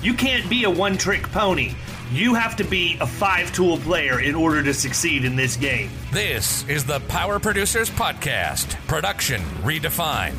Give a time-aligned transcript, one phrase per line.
[0.00, 1.72] You can't be a one trick pony.
[2.12, 5.90] You have to be a five tool player in order to succeed in this game.
[6.12, 10.38] This is the Power Producers Podcast, production redefined.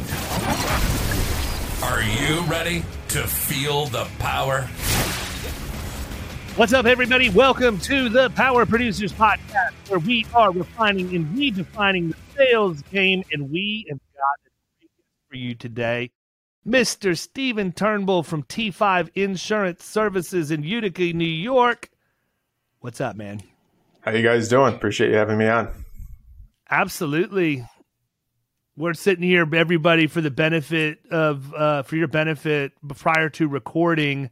[1.84, 4.62] Are you ready to feel the power?
[6.56, 7.30] What's up, everybody?
[7.30, 13.26] Welcome to the Power Producers Podcast, where we are refining and redefining the sales game,
[13.34, 14.52] and we have got
[15.28, 16.12] for you today.
[16.68, 17.18] Mr.
[17.18, 21.90] Stephen Turnbull from T5 Insurance Services in Utica, New York.
[22.80, 23.42] What's up, man?
[24.02, 24.74] How you guys doing?
[24.74, 25.70] Appreciate you having me on.
[26.70, 27.66] Absolutely.
[28.78, 34.30] We're sitting here, everybody, for the benefit of, uh, for your benefit, prior to recording,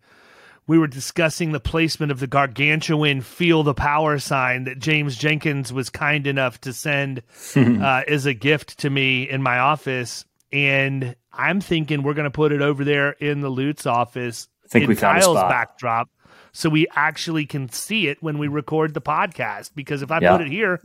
[0.68, 5.74] we were discussing the placement of the gargantuan "Feel the Power" sign that James Jenkins
[5.74, 7.24] was kind enough to send
[7.56, 12.32] uh, as a gift to me in my office, and I'm thinking we're going to
[12.32, 15.38] put it over there in the Lutz office I think in we found a Kyle's
[15.38, 15.50] spot.
[15.52, 16.10] backdrop,
[16.52, 19.72] so we actually can see it when we record the podcast.
[19.76, 20.36] Because if I Yeah.
[20.38, 20.82] put it here,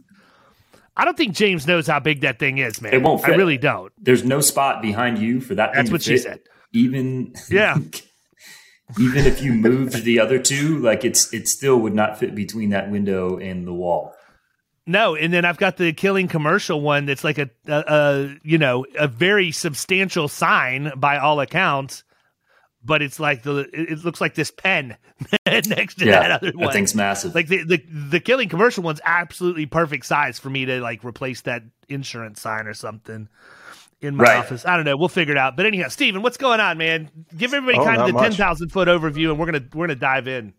[0.96, 2.92] I don't think James knows how big that thing is, man.
[2.92, 3.34] It won't Fit.
[3.34, 3.92] I really don't.
[3.98, 5.72] There's no spot behind you for that.
[5.74, 6.40] That's what she said.
[6.72, 7.76] Even Yeah.
[9.00, 12.70] even if you moved the other two, like it's it still would not fit between
[12.70, 14.14] that window and the wall.
[14.86, 18.58] No, and then I've got the killing commercial one that's like a, a, a you
[18.58, 22.02] know a very substantial sign by all accounts,
[22.84, 24.96] but it's like the it it looks like this pen
[25.46, 26.56] next to that other one.
[26.56, 26.72] that one.
[26.72, 27.32] thing's massive.
[27.34, 31.42] like the, the the killing commercial one's absolutely perfect size for me to like replace
[31.42, 33.28] that insurance sign or something
[34.00, 34.38] in my Right.
[34.38, 34.66] office.
[34.66, 34.96] I don't know.
[34.96, 35.56] We'll figure it out.
[35.56, 37.08] But anyhow, Stephen, what's going on, man?
[37.36, 38.22] Give everybody Oh, kind of the much.
[38.30, 40.54] ten thousand foot overview, and we're gonna we're gonna dive in.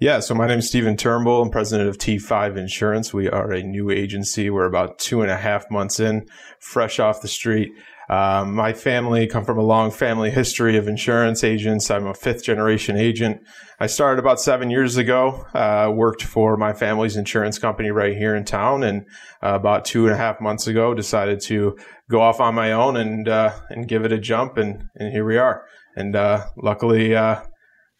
[0.00, 1.42] Yeah, so my name is Stephen Turnbull.
[1.42, 3.12] I'm president of T5 Insurance.
[3.12, 4.48] We are a new agency.
[4.48, 6.28] We're about two and a half months in,
[6.60, 7.72] fresh off the street.
[8.08, 11.90] Um, my family come from a long family history of insurance agents.
[11.90, 13.40] I'm a fifth generation agent.
[13.80, 15.44] I started about seven years ago.
[15.52, 19.04] Uh, worked for my family's insurance company right here in town, and
[19.42, 21.76] uh, about two and a half months ago, decided to
[22.08, 24.58] go off on my own and uh, and give it a jump.
[24.58, 25.64] And and here we are.
[25.96, 27.40] And uh, luckily, uh,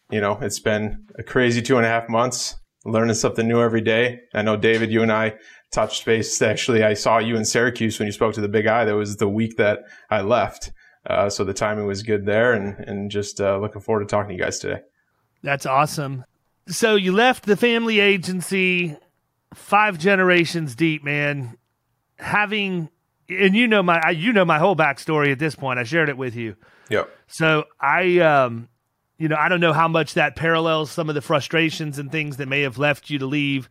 [0.09, 2.55] you know, it's been a crazy two and a half months,
[2.85, 4.21] learning something new every day.
[4.33, 5.35] I know, David, you and I
[5.71, 6.41] touched base.
[6.41, 8.85] Actually, I saw you in Syracuse when you spoke to the Big I.
[8.85, 10.71] That was the week that I left.
[11.05, 14.29] Uh, so the timing was good there and, and just uh, looking forward to talking
[14.29, 14.81] to you guys today.
[15.41, 16.25] That's awesome.
[16.67, 18.97] So you left the family agency
[19.53, 21.57] five generations deep, man.
[22.17, 22.89] Having
[23.29, 25.79] and you know my you know my whole backstory at this point.
[25.79, 26.55] I shared it with you.
[26.89, 27.09] Yep.
[27.27, 28.67] So I um
[29.19, 32.37] you know, I don't know how much that parallels some of the frustrations and things
[32.37, 33.69] that may have left you to leave,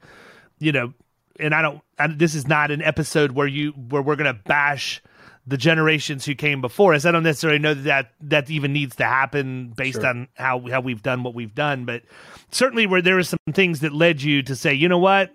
[0.60, 0.92] you know,
[1.40, 4.40] and I don't I, this is not an episode where you where we're going to
[4.42, 5.02] bash
[5.46, 7.06] the generations who came before us.
[7.06, 10.06] I don't necessarily know that that, that even needs to happen based Sure.
[10.10, 12.02] on how how we've done what we've done, but
[12.50, 15.32] certainly where there are some things that led you to say, "You know what?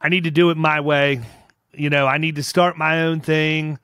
[0.00, 1.20] I need to do it my way.
[1.74, 3.78] You know, I need to start my own thing."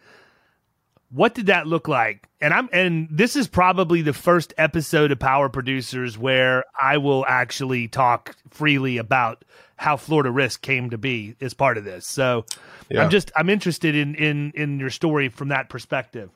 [1.15, 2.29] What did that look like?
[2.41, 7.25] And I'm and this is probably the first episode of Power Producers where I will
[7.29, 9.45] actually talk freely about
[9.77, 12.05] how Florida Risk came to be as part of this.
[12.05, 12.45] So
[12.91, 13.05] Yeah.
[13.05, 16.31] I'm just I'm interested in in in your story from that perspective.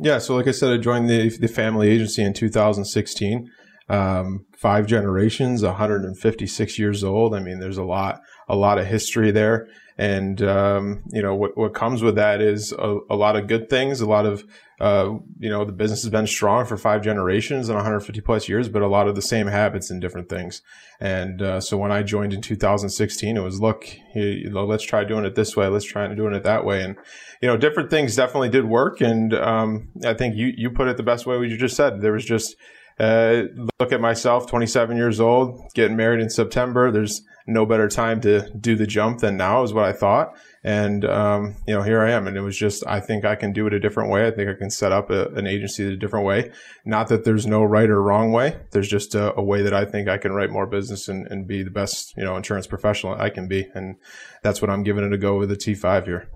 [0.00, 3.48] Yeah, so like I said, I joined the the family agency in 2016.
[3.88, 7.34] Um, five generations, 156 years old.
[7.34, 9.68] I mean, there's a lot, a lot of history there.
[9.96, 13.70] And, um, you know, what, what comes with that is a, a lot of good
[13.70, 14.44] things, a lot of,
[14.80, 18.68] uh, you know, the business has been strong for five generations and 150 plus years,
[18.68, 20.62] but a lot of the same habits and different things.
[20.98, 25.04] And, uh, so when I joined in 2016, it was, look, you know, let's try
[25.04, 25.68] doing it this way.
[25.68, 26.82] Let's try doing it that way.
[26.82, 26.96] And,
[27.40, 29.00] you know, different things definitely did work.
[29.00, 32.00] And, um, I think you, you put it the best way what you just said.
[32.00, 32.56] There was just,
[32.98, 33.42] uh,
[33.80, 36.90] look at myself, 27 years old, getting married in September.
[36.90, 40.36] There's no better time to do the jump than now, is what I thought.
[40.62, 42.26] And, um, you know, here I am.
[42.26, 44.26] And it was just, I think I can do it a different way.
[44.26, 46.52] I think I can set up a, an agency a different way.
[46.86, 48.56] Not that there's no right or wrong way.
[48.70, 51.46] There's just a, a way that I think I can write more business and, and
[51.46, 53.68] be the best, you know, insurance professional I can be.
[53.74, 53.96] And
[54.42, 56.28] that's what I'm giving it a go with the T5 here.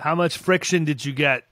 [0.00, 1.44] How much friction did you get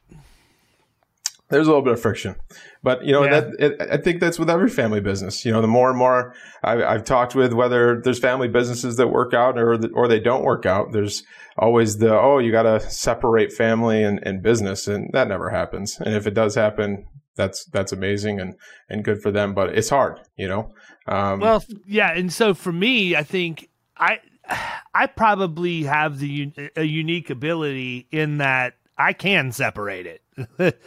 [1.48, 2.34] there's a little bit of friction,
[2.82, 3.40] but you know yeah.
[3.40, 5.44] that it, I think that's with every family business.
[5.44, 6.34] You know, the more and more
[6.64, 10.19] I, have talked with whether there's family businesses that work out or the, or they
[10.19, 10.93] don't work out.
[10.93, 11.22] There's
[11.56, 15.98] always the oh you got to separate family and, and business, and that never happens.
[16.00, 17.06] And if it does happen,
[17.37, 18.56] that's that's amazing and
[18.88, 19.54] and good for them.
[19.54, 20.72] But it's hard, you know.
[21.06, 24.19] Um, well, yeah, and so for me, I think I
[24.94, 30.22] I probably have the a unique ability in that I can separate it.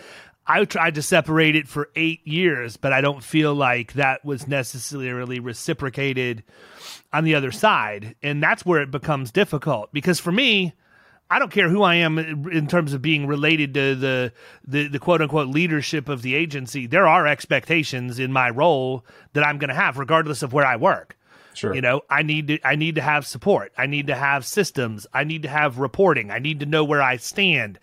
[0.50, 4.48] I tried to separate it for eight years, but I don't feel like that was
[4.48, 6.44] necessarily reciprocated
[7.14, 8.16] on the other side.
[8.24, 10.74] And that's where it becomes difficult because for me,
[11.30, 14.34] I don't care who I am in terms of being related to the,
[14.68, 16.88] the, the quote unquote leadership of the agency.
[16.88, 20.78] There are expectations in my role that I'm going to have, regardless of where I
[20.78, 21.16] work.
[21.54, 21.76] Sure.
[21.76, 23.72] You know, I need to I need to have support.
[23.78, 25.06] I need to have systems.
[25.14, 26.32] I need to have reporting.
[26.32, 27.80] I need to know where I stand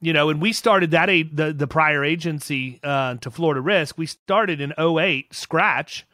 [0.00, 3.98] you know, and we started that a, the the prior agency uh, to Florida Risk.
[3.98, 6.06] We started in 08, scratch,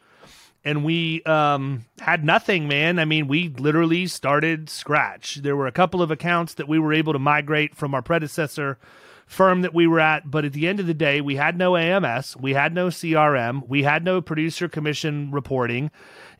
[0.63, 2.99] and we um, had nothing, man.
[2.99, 5.35] I mean, we literally started scratch.
[5.35, 8.77] There were a couple of accounts that we were able to migrate from our predecessor
[9.25, 11.75] firm that we were at, but at the end of the day, we had no
[11.75, 15.91] AMS, we had no CRM, we had no producer commission reporting,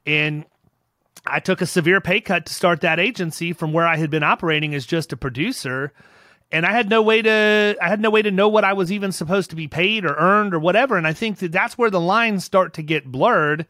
[0.05, 0.45] and
[1.25, 4.23] I took a severe pay cut to start that agency from where I had been
[4.23, 5.91] operating as just a producer
[6.51, 8.91] and I had no way to I had no way to know what I was
[8.91, 10.97] even supposed to be paid or earned or whatever.
[10.97, 13.65] And I think that that's where the lines start to get blurred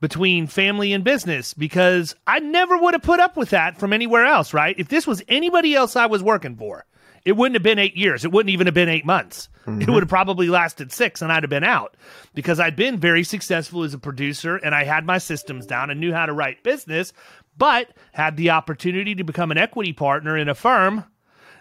[0.00, 4.24] between family and business because I never would have put up with that from anywhere
[4.24, 4.78] else, right?
[4.78, 6.84] If this was anybody else I was working for,
[7.24, 8.24] it wouldn't have been eight years.
[8.24, 9.48] It wouldn't even have been eight months.
[9.66, 9.82] Mm-hmm.
[9.82, 11.96] It would have probably lasted six and I'd have been out
[12.34, 16.00] because I'd been very successful as a producer and I had my systems down and
[16.00, 17.12] knew how to write business,
[17.56, 21.04] but had the opportunity to become an equity partner in a firm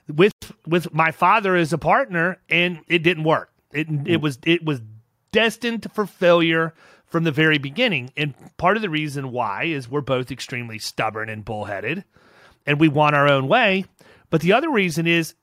[0.08, 0.34] with
[0.68, 3.52] with my father as a partner, and it didn't work.
[3.72, 4.08] It mm-hmm.
[4.08, 4.82] it was it was
[5.32, 6.74] destined for failure
[7.06, 8.12] from the very beginning.
[8.18, 12.04] And part of the reason why is we're both extremely stubborn and bullheaded,
[12.66, 13.86] and we want our own way.
[14.30, 15.36] But the other reason is,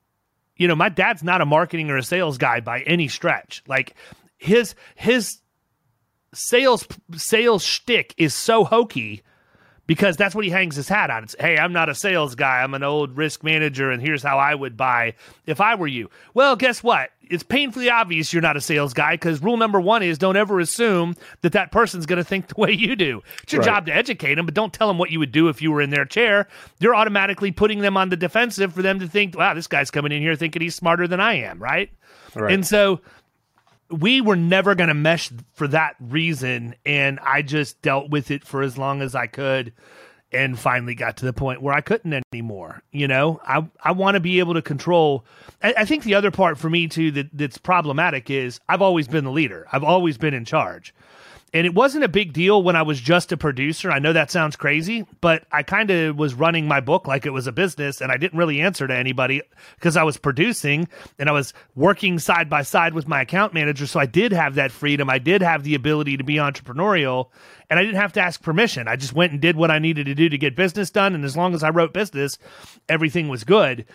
[0.57, 3.62] you know, my dad's not a marketing or a sales guy by any stretch.
[3.67, 3.95] Like
[4.39, 5.39] his his
[6.35, 9.23] sales sales shtick is so hokey
[9.91, 11.25] because that's what he hangs his hat on.
[11.25, 12.63] It's, hey, I'm not a sales guy.
[12.63, 15.15] I'm an old risk manager, and here's how I would buy
[15.47, 16.09] if I were you.
[16.33, 17.11] Well, guess what?
[17.29, 20.61] It's painfully obvious you're not a sales guy because rule number one is don't ever
[20.61, 23.21] assume that that person's going to think the way you do.
[23.43, 23.67] It's your right.
[23.67, 25.83] job to educate them, but don't tell them what you would do if you were
[25.83, 26.47] in their chair.
[26.79, 30.13] You're automatically putting them on the defensive for them to think, wow, this guy's coming
[30.13, 31.91] in here thinking he's smarter than I am, right?
[32.37, 32.55] right.
[32.55, 33.01] And so
[33.91, 38.45] we were never going to mesh for that reason and i just dealt with it
[38.45, 39.73] for as long as i could
[40.33, 43.41] and finally got to the point where i couldn't anymore you know?
[43.45, 45.25] I i want to be able to control
[45.63, 49.09] I, I, think the other part for me too that that's problematic is i've always
[49.09, 49.67] been the leader.
[49.73, 50.95] I've always been in charge
[51.52, 53.90] and it wasn't a big deal when I was just a producer.
[53.90, 57.30] I know that sounds crazy, but I kind of was running my book like it
[57.30, 59.42] was a business and I didn't really answer to anybody
[59.75, 60.88] because I was producing
[61.19, 63.87] and I was working side by side with my account manager.
[63.87, 65.11] So I did have that freedom.
[65.11, 67.30] I did have the ability to be entrepreneurial
[67.69, 68.87] and I didn't have to ask permission.
[68.87, 71.14] I just went and did what I needed to do to get business done.
[71.14, 72.38] And as long as I wrote business,
[72.88, 73.87] everything was good.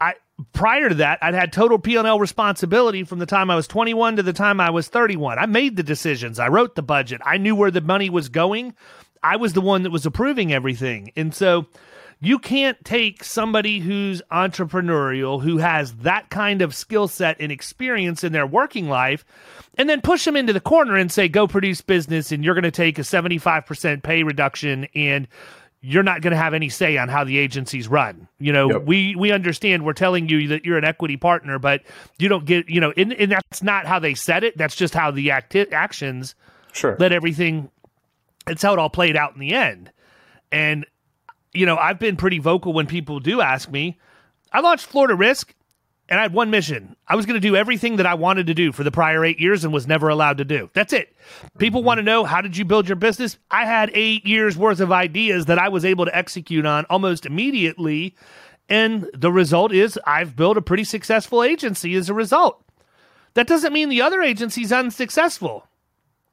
[0.00, 0.14] I
[0.52, 4.22] prior to that, I'd had total P&L responsibility from the time I was 21 to
[4.22, 5.38] the time I was 31.
[5.38, 6.38] I made the decisions.
[6.38, 7.20] I wrote the budget.
[7.24, 8.74] I knew where the money was going.
[9.22, 11.10] I was the one that was approving everything.
[11.16, 11.66] And so
[12.20, 18.24] you can't take somebody who's entrepreneurial, who has that kind of skill set and experience
[18.24, 19.24] in their working life,
[19.76, 22.64] and then push them into the corner and say, go produce business, and you're going
[22.64, 25.28] to take a 75% pay reduction and
[25.80, 28.28] you're not going to have any say on how the agencies run.
[28.38, 28.82] You know, yep.
[28.84, 31.82] we we understand we're telling you that you're an equity partner, but
[32.18, 34.56] you don't get, you know, and, and that's not how they said it.
[34.56, 36.34] That's just how the acti- actions
[36.72, 36.96] sure.
[36.98, 37.70] let everything.
[38.46, 39.92] It's how it all played out in the end.
[40.50, 40.84] And
[41.52, 43.98] you know, I've been pretty vocal when people do ask me.
[44.52, 45.54] I launched Florida Risk
[46.08, 46.96] and I had one mission.
[47.06, 49.38] I was going to do everything that I wanted to do for the prior eight
[49.38, 50.70] years and was never allowed to do.
[50.72, 51.14] That's it.
[51.58, 53.38] People want to know how did you build your business?
[53.50, 57.26] I had eight years worth of ideas that I was able to execute on almost
[57.26, 58.14] immediately.
[58.68, 62.62] And the result is I've built a pretty successful agency as a result.
[63.34, 65.66] That doesn't mean the other agency's unsuccessful.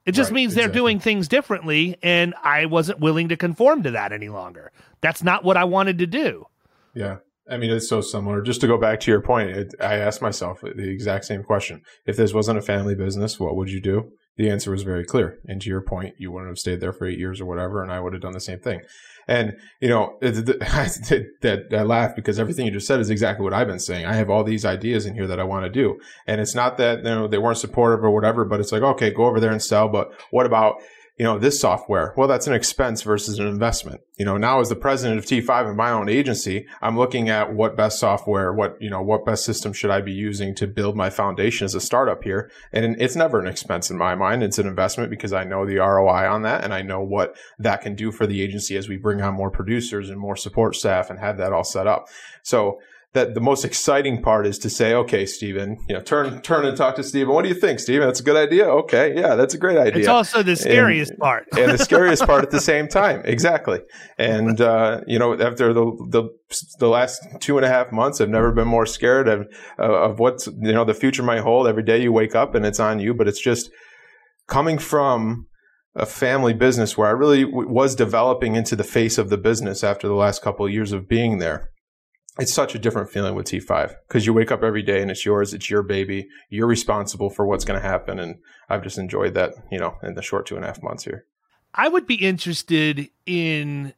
[0.06, 0.80] It just right, means they're exactly.
[0.80, 4.72] doing things differently, and I wasn't willing to conform to that any longer.
[5.02, 6.46] That's not what I wanted to do.
[6.94, 7.18] Yeah.
[7.50, 8.42] I mean, it's so similar.
[8.42, 11.82] Just to go back to your point, it, I asked myself the exact same question.
[12.06, 14.12] If this wasn't a family business, what would you do?
[14.38, 15.40] The answer was very clear.
[15.48, 17.92] And to your point, you wouldn't have stayed there for eight years or whatever, and
[17.92, 18.82] I would have done the same thing.
[19.28, 23.68] And, you know, that, I laugh because everything you just said is exactly what I've
[23.68, 24.06] been saying.
[24.06, 26.00] I have all these ideas in here that I want to do.
[26.28, 29.12] And it's not that, you know, they weren't supportive or whatever, but it's like, okay,
[29.12, 29.88] go over there and sell.
[29.88, 30.76] But what about,
[31.18, 34.02] you know, this software, well, that's an expense versus an investment.
[34.18, 37.54] You know, now as the president of T5 in my own agency, I'm looking at
[37.54, 40.98] what best software, what, you know, what best system should I be using to build
[40.98, 42.52] my foundation as a startup here.
[42.74, 44.44] And it's never an expense in my mind.
[44.44, 47.82] It's an investment because I know the ROI on that and I know what that
[47.82, 51.10] can do for the agency as we bring on more producers and more support staff
[51.10, 52.10] and have that all set up.
[52.44, 52.80] So,
[53.16, 56.78] that the most exciting part is to say, okay, Stephen, you know, turn turn and
[56.78, 57.34] talk to Stephen.
[57.34, 58.06] What do you think, Stephen?
[58.06, 58.66] That's a good idea.
[58.66, 60.00] Okay, yeah, that's a great idea.
[60.00, 63.22] It's also the scariest and, part, and the scariest part at the same time.
[63.24, 63.80] Exactly.
[64.18, 66.30] And uh, you know, after the the
[66.78, 69.48] the last two and a half months, I've never been more scared of
[69.80, 71.68] of what's you know the future might hold.
[71.68, 73.72] Every day you wake up and it's on you, but it's just
[74.48, 75.48] coming from
[75.96, 79.82] a family business where I really w- was developing into the face of the business
[79.82, 81.72] after the last couple of years of being there
[82.38, 85.26] it's such a different feeling with T5 because you wake up every day and it's
[85.26, 88.20] yours, it's your baby, you're responsible for what's going to happen.
[88.20, 88.40] And
[88.70, 91.26] I've just enjoyed that, you know, in the short two and a half months here.
[91.74, 93.94] I would be interested in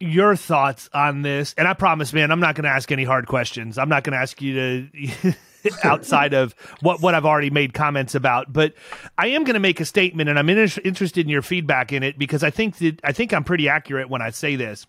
[0.00, 1.54] your thoughts on this.
[1.56, 3.78] And I promise, man, I'm not going to ask any hard questions.
[3.78, 5.34] I'm not going to ask you to.
[5.84, 8.52] outside of what what I've already made comments about.
[8.52, 8.74] But
[9.16, 12.02] I am going to make a statement, and I'm in, interested in your feedback in
[12.02, 14.88] it because I think that I think I'm pretty accurate when I say this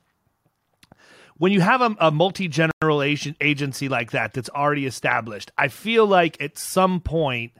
[1.38, 6.06] when you have a, a multi general agency like that that's already established, I feel
[6.06, 7.54] like at some point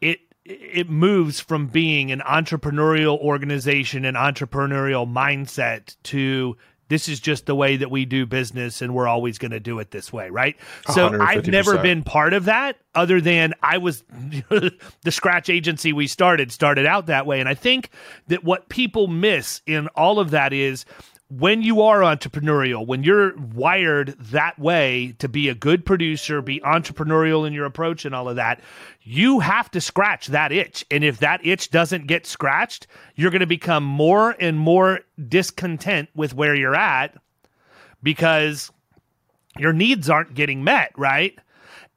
[0.00, 6.56] it it moves from being an entrepreneurial organization and entrepreneurial mindset to
[6.88, 9.78] this is just the way that we do business and we're always going to do
[9.78, 10.56] it this way right?
[10.90, 14.02] So i have never been part of that other than i was
[14.48, 17.40] the scratch agency we started started out that way.
[17.40, 17.90] And i think
[18.28, 20.86] that what people miss in all of that is
[21.30, 26.58] when you are entrepreneurial, when you're wired that way to be a good producer, be
[26.60, 28.60] entrepreneurial in your approach and all of that,
[29.02, 30.86] you have to scratch that itch.
[30.90, 36.08] And if that itch doesn't get scratched, you're going to become more and more discontent
[36.14, 37.14] with where you're at
[38.02, 38.70] because
[39.58, 41.38] your needs aren't getting met, right?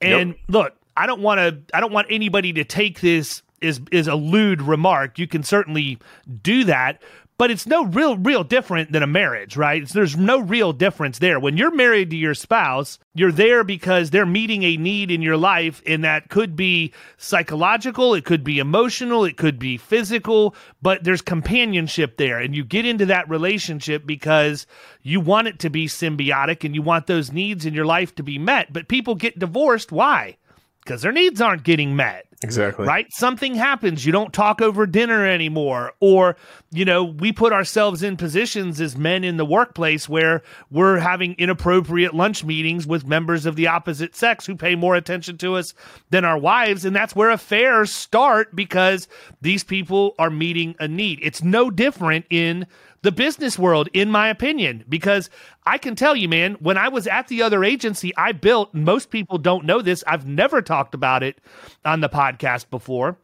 [0.02, 0.38] And yep.
[0.50, 4.16] look, I don't want to I don't want anybody to take this is is a
[4.16, 5.20] lewd remark.
[5.20, 6.00] You can certainly
[6.42, 7.02] do that,
[7.42, 9.82] but it's no real real different than a marriage right?
[9.82, 11.40] It's, there's no real difference there.
[11.40, 15.38] When you're married to your spouse you're there because they're meeting a need in your
[15.38, 21.04] life and that could be psychological it could be emotional it could be physical but
[21.04, 22.38] there's companionship there.
[22.38, 24.68] And you get into that relationship because
[25.02, 28.24] you want it to be symbiotic and you want those needs in your life to
[28.24, 28.72] be met.
[28.72, 29.92] But people get divorced.
[29.92, 30.38] Why?
[30.84, 32.31] Because their needs aren't getting met.
[32.44, 32.88] Exactly.
[32.88, 33.06] Right?
[33.14, 34.04] Something happens.
[34.04, 35.94] You don't talk over dinner anymore.
[36.00, 36.36] Or,
[36.72, 41.36] you know, we put ourselves in positions as men in the workplace where we're having
[41.38, 45.76] inappropriate lunch meetings with members of the opposite sex who pay more attention to us
[46.10, 46.84] than our wives.
[46.84, 49.08] And that's where affairs start because
[49.42, 51.20] these people are meeting a need.
[51.22, 52.66] It's no different in
[53.04, 55.30] the business world, in my opinion, because
[55.66, 59.10] I can tell you, man, when I was at the other agency, I built, most
[59.10, 60.04] people don't know this.
[60.06, 61.40] I've never talked about it
[61.84, 62.31] on the podcast
[62.70, 63.18] before.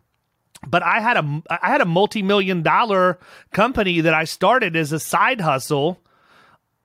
[0.68, 3.20] But I had a I had a multi-million dollar
[3.54, 6.00] company that I started as a side hustle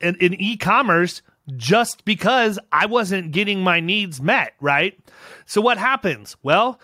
[0.01, 1.23] in, in e-commerce
[1.57, 4.99] just because I wasn't getting my needs met, right?
[5.47, 6.37] So what happens?
[6.43, 6.79] Well,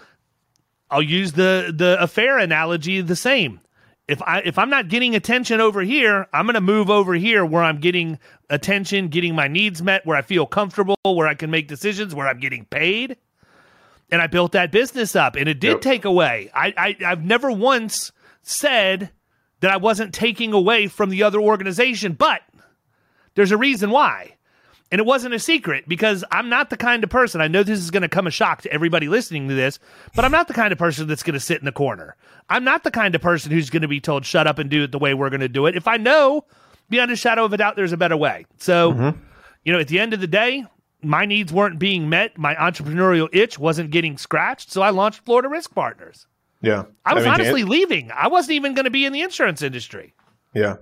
[0.90, 3.60] I'll use the the affair analogy the same
[4.08, 7.44] if I if I'm not getting attention over here, I'm going to move over here
[7.44, 8.18] where I'm getting
[8.48, 12.26] attention, getting my needs met, where I feel comfortable, where I can make decisions, where
[12.26, 13.18] I'm getting paid.
[14.10, 15.80] And I built that business up, and it did yep.
[15.82, 16.50] take away.
[16.54, 18.10] I, I I've never once
[18.42, 19.10] said
[19.60, 22.42] that I wasn't taking away from the other organization, but
[23.34, 24.34] there's a reason why.
[24.90, 27.78] And it wasn't a secret because I'm not the kind of person, I know this
[27.78, 29.78] is going to come a shock to everybody listening to this,
[30.14, 32.16] but I'm not the kind of person that's going to sit in the corner.
[32.48, 34.84] I'm not the kind of person who's going to be told, shut up and do
[34.84, 35.76] it the way we're going to do it.
[35.76, 36.46] If I know
[36.88, 38.46] beyond a shadow of a doubt, there's a better way.
[38.56, 39.20] So, mm-hmm.
[39.62, 40.64] you know, at the end of the day,
[41.02, 42.36] my needs weren't being met.
[42.38, 44.72] My entrepreneurial itch wasn't getting scratched.
[44.72, 46.26] So I launched Florida Risk Partners.
[46.60, 46.84] Yeah.
[47.04, 48.10] I was I mean, honestly leaving.
[48.12, 50.14] I wasn't even going to be in the insurance industry.
[50.54, 50.76] Yeah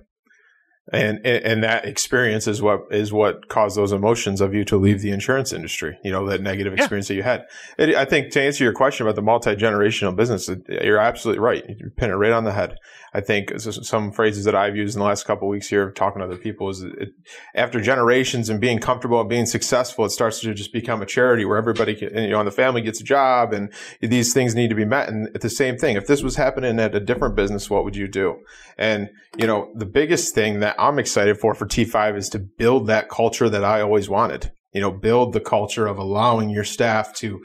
[0.93, 5.01] and and that experience is what is what caused those emotions of you to leave
[5.01, 5.97] the insurance industry.
[6.03, 7.15] You know that negative experience yeah.
[7.15, 7.45] that you had.
[7.77, 11.63] It, I think to answer your question about the multi generational business, you're absolutely right.
[11.67, 12.77] You pin it right on the head.
[13.17, 16.19] I think some phrases that I've used in the last couple of weeks here, talking
[16.19, 17.09] to other people, is it,
[17.55, 21.43] after generations and being comfortable and being successful, it starts to just become a charity
[21.43, 24.69] where everybody, can, you know, and the family gets a job, and these things need
[24.69, 25.09] to be met.
[25.09, 25.95] And the same thing.
[25.95, 28.35] If this was happening at a different business, what would you do?
[28.77, 32.85] And you know, the biggest thing that I'm excited for for T5 is to build
[32.85, 34.51] that culture that I always wanted.
[34.73, 37.43] You know, build the culture of allowing your staff to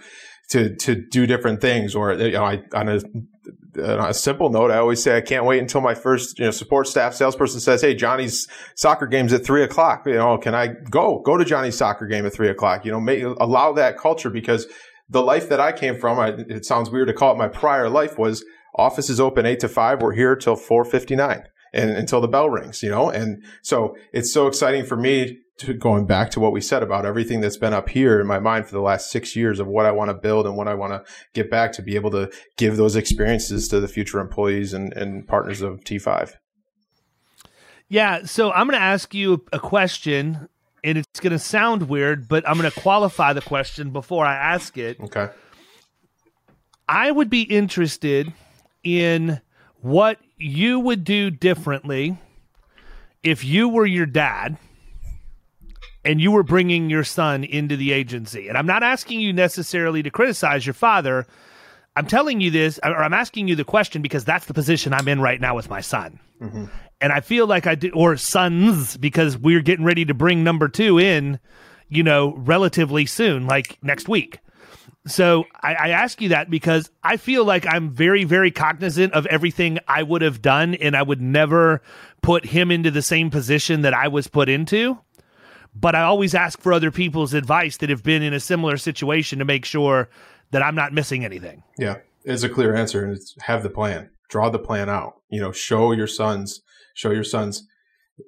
[0.51, 1.95] to to do different things.
[1.95, 3.01] Or you know, I on a
[3.77, 6.87] a simple note, I always say I can't wait until my first you know support
[6.87, 10.07] staff salesperson says, "Hey, Johnny's soccer game's at three o'clock.
[10.07, 12.85] You know, can I go go to Johnny's soccer game at three o'clock?
[12.85, 14.67] You know, make, allow that culture because
[15.09, 17.89] the life that I came from, I, it sounds weird to call it my prior
[17.89, 18.45] life, was
[18.77, 20.01] office is open eight to five.
[20.01, 23.11] We're here till four fifty nine and until the bell rings, you know?
[23.11, 27.05] And so it's so exciting for me to going back to what we said about
[27.05, 29.87] everything that's been up here in my mind for the last six years of what
[29.87, 31.05] I want to build and what I want to
[31.35, 35.27] get back to be able to give those experiences to the future employees and, and
[35.27, 36.35] partners of T5.
[37.89, 38.25] Yeah.
[38.25, 40.49] So I'm going to ask you a question
[40.83, 44.35] and it's going to sound weird, but I'm going to qualify the question before I
[44.35, 44.99] ask it.
[45.01, 45.29] Okay.
[46.89, 48.33] I would be interested
[48.83, 49.41] in
[49.81, 52.17] what you would do differently
[53.23, 54.57] if you were your dad
[56.05, 58.49] and you were bringing your son into the agency.
[58.49, 61.27] And I'm not asking you necessarily to criticize your father.
[61.95, 65.09] I'm telling you this, or I'm asking you the question because that's the position I'm
[65.09, 66.19] in right now with my son.
[66.41, 66.65] Mm-hmm.
[67.01, 70.69] And I feel like I do, or sons, because we're getting ready to bring number
[70.69, 71.39] two in,
[71.89, 74.39] you know, relatively soon, like next week.
[75.07, 79.27] So I, I, ask you that because I feel like I'm very, very cognizant of
[79.27, 81.83] everything I would have done, and I would never
[82.23, 84.99] put him into the same position that I was put into.
[85.75, 89.39] But I always ask for other people's advice that have been in a similar situation
[89.39, 90.11] to make sure
[90.51, 91.63] that I'm not missing anything.
[91.79, 95.15] Yeah, it's a clear answer, and it's have the plan, draw the plan out.
[95.31, 96.61] You know, show your sons,
[96.95, 97.67] show your sons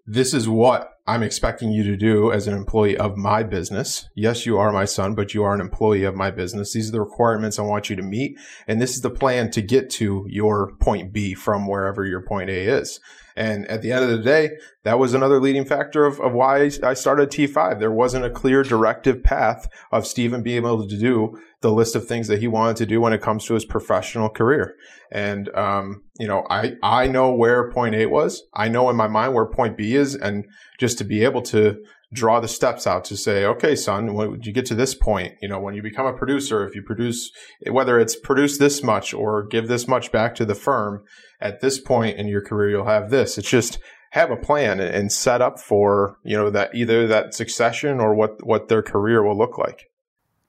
[0.06, 4.08] this is what I'm expecting you to do as an employee of my business.
[4.14, 6.72] Yes, you are my son, but you are an employee of my business.
[6.72, 8.38] These are the requirements I want you to meet.
[8.66, 12.48] And this is the plan to get to your point B from wherever your point
[12.48, 13.00] A is.
[13.36, 14.50] And at the end of the day,
[14.84, 17.80] that was another leading factor of, of why I started T5.
[17.80, 22.06] There wasn't a clear directive path of Stephen being able to do the list of
[22.06, 24.76] things that he wanted to do when it comes to his professional career.
[25.10, 28.42] And, um, you know, I, I know where point A was.
[28.54, 30.14] I know in my mind where point B is.
[30.14, 30.44] And
[30.78, 31.82] just to be able to
[32.14, 35.48] draw the steps out to say, okay, son, when you get to this point, you
[35.48, 37.30] know, when you become a producer, if you produce,
[37.70, 41.02] whether it's produce this much or give this much back to the firm
[41.40, 43.36] at this point in your career, you'll have this.
[43.36, 43.78] It's just
[44.12, 48.46] have a plan and set up for, you know, that either that succession or what,
[48.46, 49.90] what their career will look like.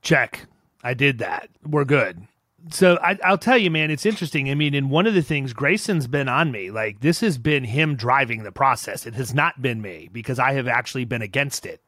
[0.01, 0.45] Check.
[0.83, 1.49] I did that.
[1.63, 2.27] We're good
[2.71, 4.49] so I, will tell you, man, it's interesting.
[4.49, 7.63] I mean, in one of the things Grayson's been on me, like this has been
[7.63, 9.05] him driving the process.
[9.05, 11.81] It has not been me because I have actually been against it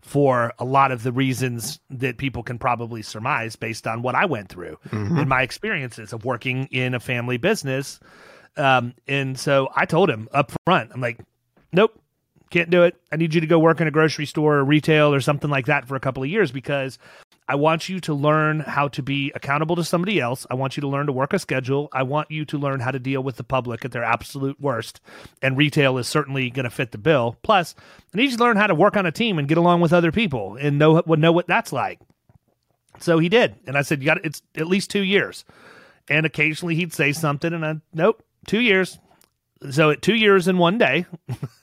[0.00, 4.24] for a lot of the reasons that people can probably surmise based on what I
[4.24, 5.18] went through mm-hmm.
[5.18, 8.00] in my experiences of working in a family business.
[8.56, 11.20] Um, and so I told him up front, I'm like,
[11.72, 12.01] nope,
[12.52, 12.94] can't do it.
[13.10, 15.66] I need you to go work in a grocery store or retail or something like
[15.66, 16.98] that for a couple of years because
[17.48, 20.46] I want you to learn how to be accountable to somebody else.
[20.50, 21.88] I want you to learn to work a schedule.
[21.92, 25.00] I want you to learn how to deal with the public at their absolute worst.
[25.40, 27.36] And retail is certainly going to fit the bill.
[27.42, 27.74] Plus,
[28.14, 29.92] I need you to learn how to work on a team and get along with
[29.92, 32.00] other people and know know what that's like.
[33.00, 35.44] So he did, and I said, "You got it's at least two years."
[36.08, 38.98] And occasionally he'd say something, and I nope, two years.
[39.70, 41.06] So at two years in one day.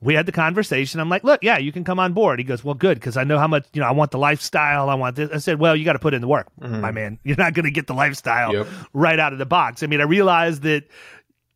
[0.00, 1.00] we had the conversation.
[1.00, 2.38] I'm like, look, yeah, you can come on board.
[2.38, 4.90] He goes, well, good, because I know how much, you know, I want the lifestyle.
[4.90, 5.30] I want this.
[5.32, 6.80] I said, well, you got to put in the work, mm-hmm.
[6.80, 7.18] my man.
[7.24, 8.66] You're not going to get the lifestyle yep.
[8.92, 9.82] right out of the box.
[9.82, 10.84] I mean, I realized that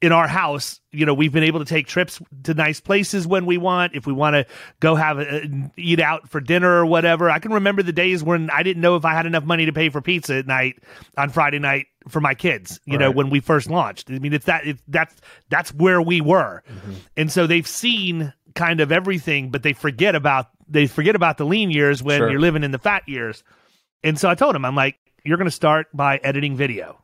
[0.03, 3.45] in our house, you know, we've been able to take trips to nice places when
[3.45, 3.95] we want.
[3.95, 4.47] If we want to
[4.81, 8.49] go have a, eat out for dinner or whatever, I can remember the days when
[8.51, 10.83] I didn't know if I had enough money to pay for pizza at night
[11.19, 12.81] on Friday night for my kids.
[12.87, 13.01] You right.
[13.01, 14.11] know, when we first launched.
[14.11, 15.15] I mean, it's that it's that's
[15.51, 16.95] that's where we were, mm-hmm.
[17.17, 21.45] and so they've seen kind of everything, but they forget about they forget about the
[21.45, 22.31] lean years when sure.
[22.31, 23.43] you're living in the fat years.
[24.03, 27.03] And so I told him, I'm like, you're going to start by editing video.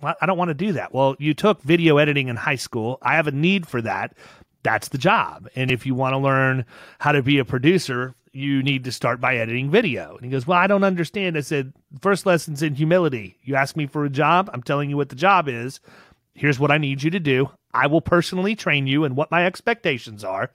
[0.00, 0.92] Well, I don't want to do that.
[0.92, 2.98] Well, you took video editing in high school.
[3.02, 4.14] I have a need for that.
[4.62, 5.48] that's the job.
[5.54, 6.64] And if you want to learn
[6.98, 10.16] how to be a producer, you need to start by editing video.
[10.16, 11.38] And he goes, Well, I don't understand.
[11.38, 13.38] I said, First lesson's in humility.
[13.42, 15.80] You ask me for a job, I'm telling you what the job is.
[16.34, 17.50] Here's what I need you to do.
[17.72, 20.50] I will personally train you and what my expectations are.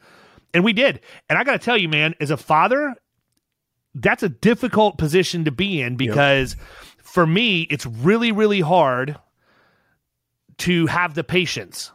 [0.53, 0.99] And we did.
[1.27, 2.95] And I got to tell you, man, as a father,
[3.95, 6.65] that's a difficult position to be in because yep.
[7.01, 9.17] for me, it's really, really hard
[10.61, 11.91] to have the patience.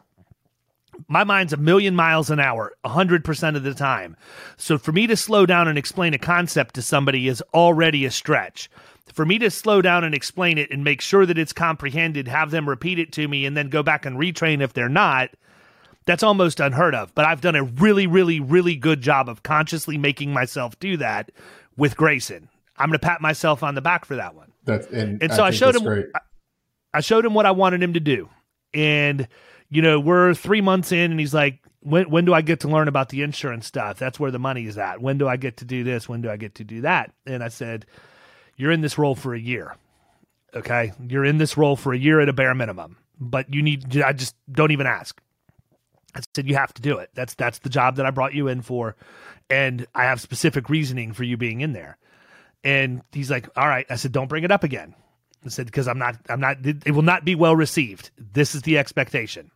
[1.07, 4.16] My mind's a million miles an hour 100% of the time.
[4.57, 8.11] So for me to slow down and explain a concept to somebody is already a
[8.11, 8.68] stretch.
[9.12, 12.50] For me to slow down and explain it and make sure that it's comprehended have
[12.50, 15.31] them repeat it to me and then go back and retrain if they're not
[16.05, 17.14] that's almost unheard of.
[17.14, 21.31] But i've done a really really really good job of consciously making myself do that
[21.76, 22.48] with grayson.
[22.79, 24.52] I'm going to pat myself on the back for that one.
[24.64, 26.20] That's and, and so i, I showed him I,
[26.94, 28.29] I showed him what i wanted him to do
[28.74, 29.29] and
[29.68, 32.68] you know, we're three months in and he's like, when, when do I get to
[32.68, 33.98] learn about the insurance stuff?
[33.98, 35.00] That's where the money is at.
[35.00, 36.09] When do I get to do this?
[36.09, 37.12] When do I get to do that?
[37.26, 37.87] And I said,
[38.57, 39.76] you're in this role for a year.
[40.55, 40.92] Okay.
[41.09, 44.12] You're in this role for a year at a bare minimum, but you need, I
[44.12, 45.20] just don't even ask.
[46.14, 47.11] I said, you have to do it.
[47.14, 48.96] That's, that's the job that I brought you in for.
[49.50, 51.98] And I have specific reasoning for you being in there.
[52.64, 53.87] And he's like, all right.
[53.90, 54.94] I said, don't bring it up again.
[55.50, 58.11] Said, because I'm not, I'm not, it will not be well received.
[58.18, 59.50] This is the expectation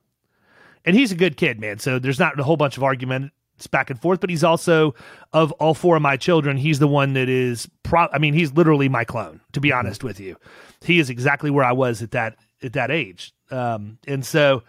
[0.84, 1.78] and he's a good kid, man.
[1.78, 3.32] So there's not a whole bunch of arguments
[3.70, 4.94] back and forth, but he's also
[5.32, 8.52] of all four of my children, he's the one that is pro I mean, he's
[8.52, 10.36] literally my clone, to be honest with you.
[10.82, 13.32] He is exactly where I was at that at that age.
[13.50, 14.62] Um, and so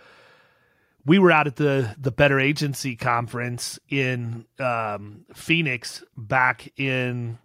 [1.05, 7.37] we were out at the the Better Agency conference in um, Phoenix back in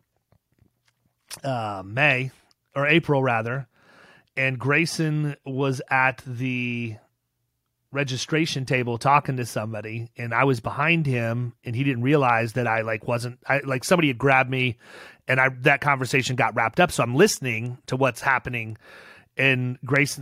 [1.45, 2.33] uh, May
[2.77, 3.67] or April rather,
[4.37, 6.97] and Grayson was at the
[7.93, 12.67] registration table talking to somebody and I was behind him and he didn't realize that
[12.67, 14.77] I like wasn't I like somebody had grabbed me
[15.27, 16.93] and I that conversation got wrapped up.
[16.93, 18.77] So I'm listening to what's happening
[19.37, 20.19] and Grace,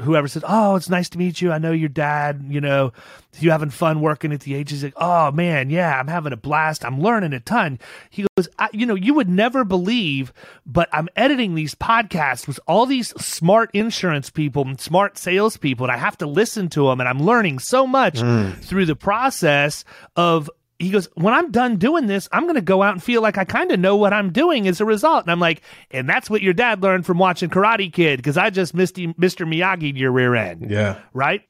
[0.00, 1.52] whoever says, "Oh, it's nice to meet you.
[1.52, 2.44] I know your dad.
[2.48, 2.92] You know,
[3.38, 6.84] you having fun working at the agency." Like, oh man, yeah, I'm having a blast.
[6.84, 7.78] I'm learning a ton.
[8.10, 10.32] He goes, "You know, you would never believe,
[10.66, 15.92] but I'm editing these podcasts with all these smart insurance people and smart salespeople, and
[15.92, 18.56] I have to listen to them, and I'm learning so much mm.
[18.62, 19.84] through the process
[20.16, 20.50] of
[20.82, 23.38] he goes, when I'm done doing this, I'm going to go out and feel like
[23.38, 25.24] I kind of know what I'm doing as a result.
[25.24, 28.50] And I'm like, and that's what your dad learned from watching Karate Kid because I
[28.50, 29.46] just missed Mr.
[29.46, 30.70] Miyagi your rear end.
[30.70, 30.98] Yeah.
[31.12, 31.42] Right.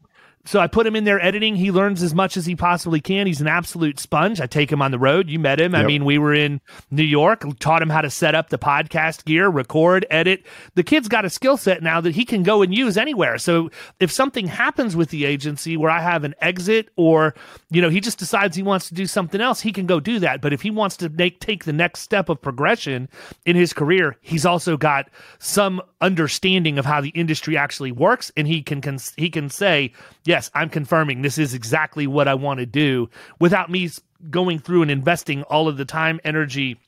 [0.45, 1.55] So I put him in there editing.
[1.55, 3.29] He learns as much as he possibly can.
[3.29, 4.41] He's an absolute sponge.
[4.41, 5.31] I take him on the road.
[5.31, 5.73] You met him.
[5.73, 5.81] Yep.
[5.81, 9.25] I mean, we were in New York, taught him how to set up the podcast
[9.25, 10.45] gear, record, edit.
[10.75, 13.39] The kid's got a skill set now that he can go and use anywhere.
[13.39, 17.37] So if something happens with the agency where I have an exit or,
[17.71, 20.19] you know, he just decides he wants to do something else, he can go do
[20.19, 20.41] that.
[20.41, 23.09] But if he wants to make, take the next step of progression
[23.47, 28.33] in his career, he's also got some understanding of how the industry actually works.
[28.37, 29.93] And he can, can he can say,
[30.33, 33.91] yes, I'm confirming this is exactly what I want to do without me
[34.31, 36.81] going through and investing all of the time, energy,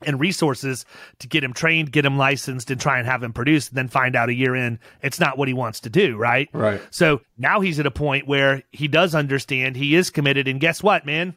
[0.00, 0.86] and resources
[1.18, 3.88] to get him trained, get him licensed, and try and have him produce, and then
[3.88, 6.48] find out a year in it's not what he wants to do, right?
[6.54, 6.80] Right.
[6.90, 10.82] So now he's at a point where he does understand, he is committed, and guess
[10.82, 11.36] what, man?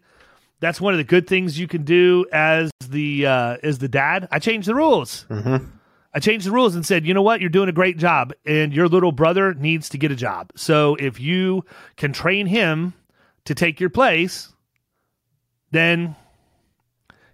[0.62, 4.29] That's one of the good things you can do as the uh, as the dad.
[4.32, 5.25] I changed the rules.
[5.29, 5.65] Mm-hmm.
[6.13, 7.41] I changed the rules and said, you know what?
[7.41, 10.52] You're doing a great job, and your little brother needs to get a job.
[10.56, 11.65] So if you
[11.97, 12.93] can train him
[13.45, 14.54] to take your place,
[15.71, 16.15] then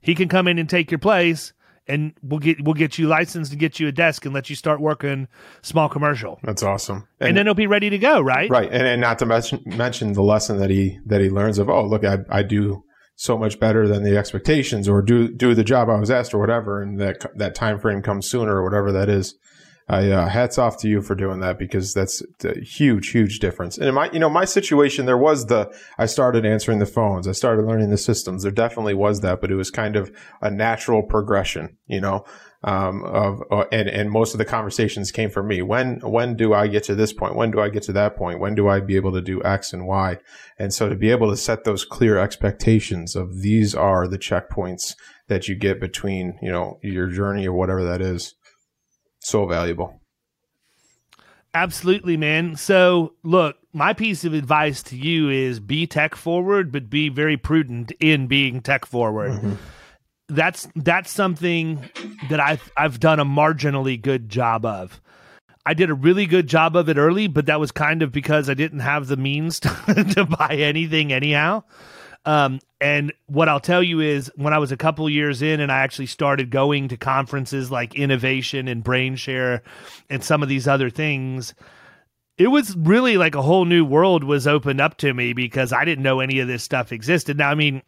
[0.02, 1.54] he can come in and take your place
[1.90, 4.56] and we'll get we'll get you licensed and get you a desk and let you
[4.56, 5.28] start working
[5.64, 6.40] small commercial.
[6.44, 7.08] That's awesome.
[7.20, 8.50] And, and then he'll be ready to go, right?
[8.50, 8.70] Right.
[8.72, 11.84] And, and not to mention, mention the lesson that he that he learns of, oh,
[11.84, 12.84] look, I, I do
[13.20, 16.40] so much better than the expectations or do do the job I was asked or
[16.40, 19.36] whatever and that that time frame comes sooner or whatever that is.
[19.90, 23.78] I uh, hats off to you for doing that because that's a huge, huge difference.
[23.78, 27.28] And in my, you know, my situation, there was the, I started answering the phones.
[27.28, 28.44] I started learning the systems.
[28.44, 32.24] There definitely was that, but it was kind of a natural progression, you know
[32.64, 35.62] um, of uh, and and most of the conversations came from me.
[35.62, 37.36] When when do I get to this point?
[37.36, 38.40] When do I get to that point?
[38.40, 40.18] When do I be able to do X and Y?
[40.58, 44.96] And so to be able to set those clear expectations of these are the checkpoints
[45.28, 48.36] that you get between you know your journey or whatever that is,
[49.20, 50.02] so valuable.
[51.54, 52.58] Absolutely, man.
[52.58, 57.38] So look, my piece of advice to you is be tech forward, but be very
[57.38, 59.32] prudent in being tech forward.
[59.32, 59.54] Mm-hmm
[60.30, 61.90] that's that's something
[62.30, 65.02] that I've I've done a marginally good job of.
[65.66, 68.50] I did a really good job of it early, but that was kind of because
[68.50, 69.70] I didn't have the means to,
[70.16, 71.64] to buy anything anyhow.
[72.26, 75.72] Um, and what I'll tell you is when I was a couple years in and
[75.72, 79.62] I actually started going to conferences like Innovation and BrainShare
[80.10, 81.54] and some of these other things,
[82.38, 85.86] it was really like a whole new world was opened up to me because I
[85.86, 87.38] didn't know any of this stuff existed.
[87.38, 87.82] Now, I mean,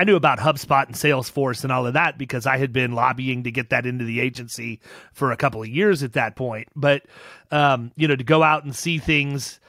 [0.00, 3.42] I knew about HubSpot and Salesforce and all of that because I had been lobbying
[3.42, 4.80] to get that into the agency
[5.12, 6.68] for a couple of years at that point.
[6.74, 7.02] But,
[7.50, 9.60] um, you know, to go out and see things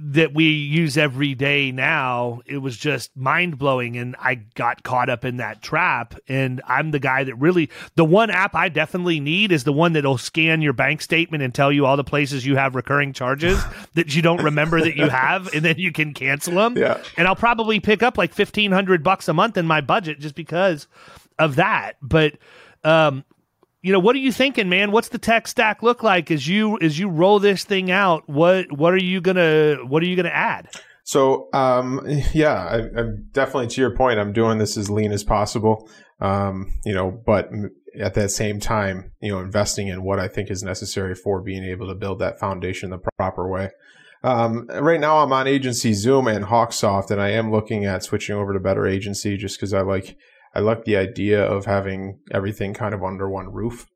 [0.00, 3.96] that we use every day now, it was just mind blowing.
[3.96, 6.14] And I got caught up in that trap.
[6.28, 9.94] And I'm the guy that really, the one app I definitely need is the one
[9.94, 13.62] that'll scan your bank statement and tell you all the places you have recurring charges
[13.94, 15.52] that you don't remember that you have.
[15.52, 16.76] And then you can cancel them.
[16.76, 17.02] Yeah.
[17.16, 20.86] And I'll probably pick up like 1500 bucks a month in my budget just because
[21.38, 21.94] of that.
[22.00, 22.34] But,
[22.84, 23.24] um,
[23.82, 24.90] you know what are you thinking man?
[24.90, 28.28] What's the tech stack look like as you as you roll this thing out?
[28.28, 30.70] What what are you gonna what are you gonna add?
[31.04, 32.00] So um,
[32.32, 35.88] yeah I, am definitely to your point i'm doing this as lean as possible.
[36.20, 37.50] Um, you know but
[37.98, 41.64] at that same time you know investing in what i think is necessary for being
[41.64, 43.70] able to build that foundation the proper way.
[44.24, 48.34] Um, right now i'm on agency zoom and hawksoft and i am looking at switching
[48.34, 50.16] over to better agency just because i like
[50.54, 53.86] I like the idea of having everything kind of under one roof.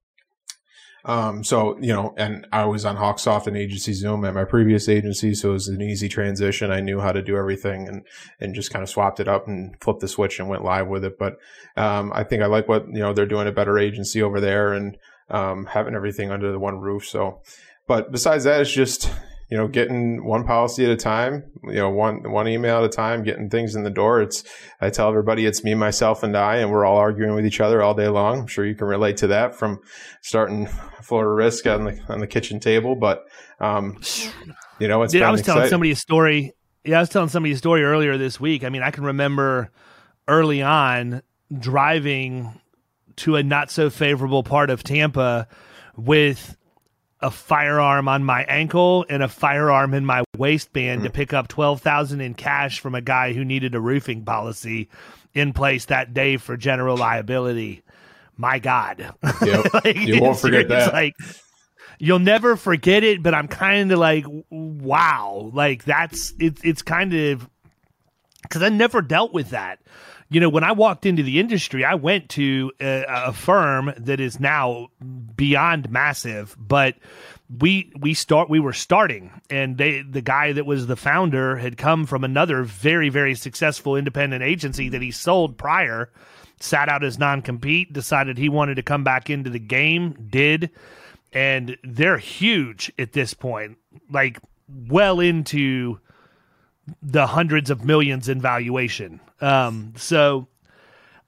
[1.04, 4.88] Um, so, you know, and I was on Hawksoft and Agency Zoom at my previous
[4.88, 5.34] agency.
[5.34, 6.70] So it was an easy transition.
[6.70, 8.06] I knew how to do everything and,
[8.38, 11.04] and just kind of swapped it up and flipped the switch and went live with
[11.04, 11.18] it.
[11.18, 11.38] But,
[11.76, 14.72] um, I think I like what, you know, they're doing a better agency over there
[14.72, 14.96] and,
[15.28, 17.04] um, having everything under the one roof.
[17.08, 17.40] So,
[17.88, 19.10] but besides that, it's just,
[19.48, 22.88] you know, getting one policy at a time, you know, one one email at a
[22.88, 24.22] time, getting things in the door.
[24.22, 24.44] It's
[24.80, 27.82] I tell everybody it's me, myself, and I, and we're all arguing with each other
[27.82, 28.40] all day long.
[28.40, 29.80] I'm sure you can relate to that from
[30.22, 30.66] starting
[31.02, 32.94] Florida Risk on the on the kitchen table.
[32.94, 33.24] But
[33.60, 34.00] um,
[34.78, 35.58] you know, it's Dude, I was exciting.
[35.58, 36.54] telling somebody a story.
[36.84, 38.64] Yeah, I was telling somebody a story earlier this week.
[38.64, 39.70] I mean, I can remember
[40.26, 41.22] early on
[41.56, 42.58] driving
[43.16, 45.46] to a not so favorable part of Tampa
[45.96, 46.56] with
[47.22, 51.04] a firearm on my ankle and a firearm in my waistband mm.
[51.04, 54.88] to pick up 12,000 in cash from a guy who needed a roofing policy
[55.34, 57.82] in place that day for general liability.
[58.36, 59.14] My God.
[59.42, 59.74] Yep.
[59.84, 60.92] like, you won't forget that.
[60.92, 61.14] Like
[61.98, 65.50] you'll never forget it, but I'm kind of like wow.
[65.54, 67.48] Like that's it's it's kind of
[68.48, 69.78] cuz I never dealt with that
[70.32, 74.18] you know, when I walked into the industry, I went to a, a, firm that
[74.18, 74.88] is now
[75.36, 76.96] beyond massive, but
[77.58, 81.76] we we start we were starting and they the guy that was the founder had
[81.76, 86.10] come from another very very successful independent agency that he sold prior
[86.62, 90.70] sat out his non-compete decided he wanted to come back into the game did.
[91.32, 93.78] And they're huge at this point
[94.10, 94.38] like
[94.88, 95.98] well into
[97.02, 99.20] the hundreds of millions in valuation.
[99.40, 100.48] Um, so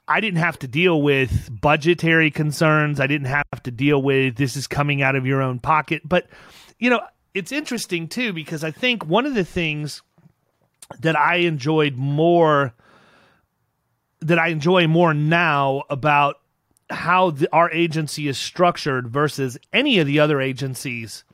[0.07, 3.01] I didn't have to deal with budgetary concerns.
[3.01, 6.03] I didn't have to deal with this is coming out of your own pocket.
[6.05, 6.29] But,
[6.79, 7.01] you know,
[7.33, 10.03] it's interesting too, because I think one of the things
[11.01, 12.75] that I enjoyed more,
[14.21, 16.41] that I enjoy more now about
[16.91, 21.25] how the, our agency is structured versus any of the other agencies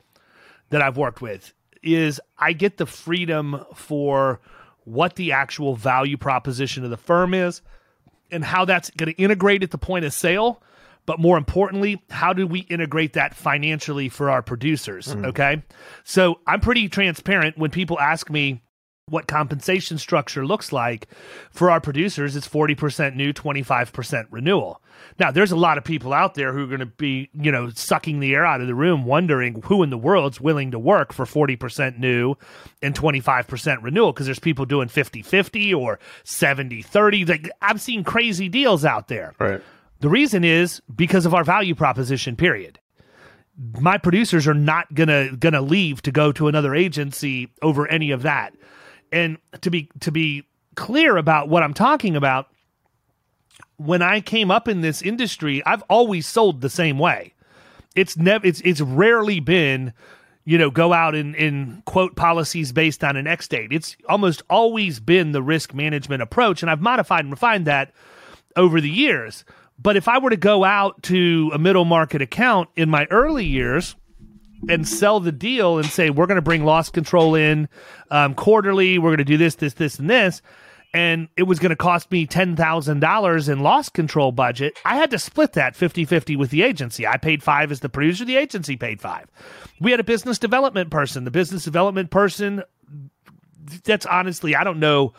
[0.69, 4.39] that I've worked with is I get the freedom for
[4.83, 7.61] what the actual value proposition of the firm is
[8.31, 10.61] and how that's going to integrate at the point of sale.
[11.05, 15.07] But more importantly, how do we integrate that financially for our producers?
[15.07, 15.25] Mm.
[15.27, 15.63] Okay.
[16.03, 18.61] So I'm pretty transparent when people ask me,
[19.11, 21.07] what compensation structure looks like
[21.51, 24.81] for our producers it's 40% new 25% renewal.
[25.19, 27.69] Now there's a lot of people out there who are going to be you know
[27.69, 31.13] sucking the air out of the room wondering who in the world's willing to work
[31.13, 32.35] for 40% new
[32.81, 38.85] and 25% renewal because there's people doing 50-50 or 70-30 like i've seen crazy deals
[38.85, 39.33] out there.
[39.39, 39.61] Right.
[39.99, 42.79] The reason is because of our value proposition period.
[43.79, 48.23] My producers are not gonna gonna leave to go to another agency over any of
[48.23, 48.53] that
[49.11, 50.43] and to be to be
[50.75, 52.47] clear about what I'm talking about,
[53.77, 57.33] when I came up in this industry, I've always sold the same way.
[57.95, 59.93] It's never it's it's rarely been
[60.43, 63.71] you know, go out and, and quote policies based on an X date.
[63.71, 66.61] It's almost always been the risk management approach.
[66.61, 67.93] And I've modified and refined that
[68.55, 69.45] over the years.
[69.77, 73.45] But if I were to go out to a middle market account in my early
[73.45, 73.95] years,
[74.69, 77.67] and sell the deal and say we're going to bring loss control in
[78.09, 78.97] um, quarterly.
[78.99, 80.41] We're going to do this, this, this, and this.
[80.93, 85.19] and it was going to cost me $10,000 in loss control budget, I had to
[85.19, 87.07] split that 50 50 with the agency.
[87.07, 89.27] I paid five as the producer, the agency paid five.
[89.79, 91.23] We had a business development person.
[91.23, 92.63] The business development person,
[93.83, 95.13] that's honestly, I don't know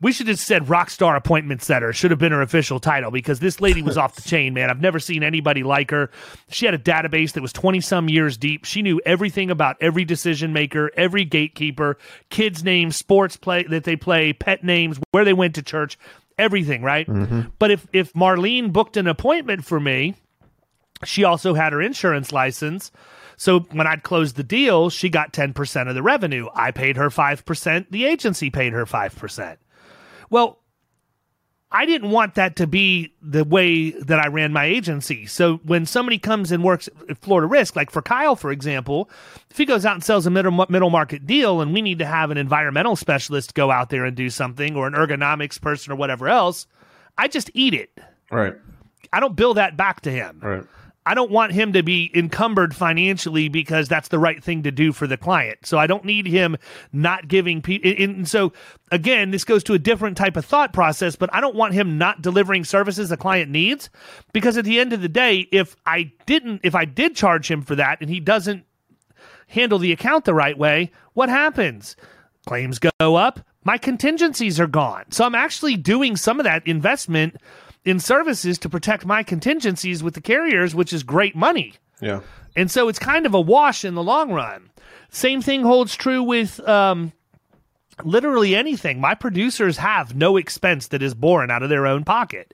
[0.00, 3.40] we should have said rock star appointment setter should have been her official title because
[3.40, 4.70] this lady was off the chain, man.
[4.70, 6.10] I've never seen anybody like her.
[6.50, 8.64] She had a database that was 20 some years deep.
[8.64, 11.98] She knew everything about every decision maker, every gatekeeper,
[12.30, 15.98] kids' names, sports play that they play, pet names, where they went to church,
[16.38, 17.06] everything, right?
[17.06, 17.40] Mm-hmm.
[17.58, 20.14] But if if Marlene booked an appointment for me,
[21.04, 22.90] she also had her insurance license.
[23.36, 26.48] So when I'd close the deal, she got 10% of the revenue.
[26.54, 27.86] I paid her 5%.
[27.88, 29.56] The agency paid her 5%.
[30.30, 30.58] Well,
[31.70, 35.26] I didn't want that to be the way that I ran my agency.
[35.26, 39.10] So when somebody comes and works at Florida Risk, like for Kyle, for example,
[39.50, 42.06] if he goes out and sells a middle, middle market deal and we need to
[42.06, 45.96] have an environmental specialist go out there and do something or an ergonomics person or
[45.96, 46.66] whatever else,
[47.18, 47.90] I just eat it.
[48.30, 48.54] Right.
[49.12, 50.40] I don't bill that back to him.
[50.42, 50.64] Right.
[51.08, 54.92] I don't want him to be encumbered financially because that's the right thing to do
[54.92, 55.64] for the client.
[55.64, 56.58] So I don't need him
[56.92, 57.90] not giving people.
[57.98, 58.52] And so
[58.92, 61.96] again, this goes to a different type of thought process, but I don't want him
[61.96, 63.88] not delivering services the client needs
[64.34, 67.62] because at the end of the day, if I didn't, if I did charge him
[67.62, 68.66] for that and he doesn't
[69.46, 71.96] handle the account the right way, what happens?
[72.44, 75.04] Claims go up, my contingencies are gone.
[75.10, 77.38] So I'm actually doing some of that investment
[77.88, 81.74] in services to protect my contingencies with the carriers, which is great money.
[82.00, 82.20] Yeah.
[82.54, 84.70] And so it's kind of a wash in the long run.
[85.10, 87.12] Same thing holds true with um,
[88.04, 89.00] literally anything.
[89.00, 92.52] My producers have no expense that is borne out of their own pocket.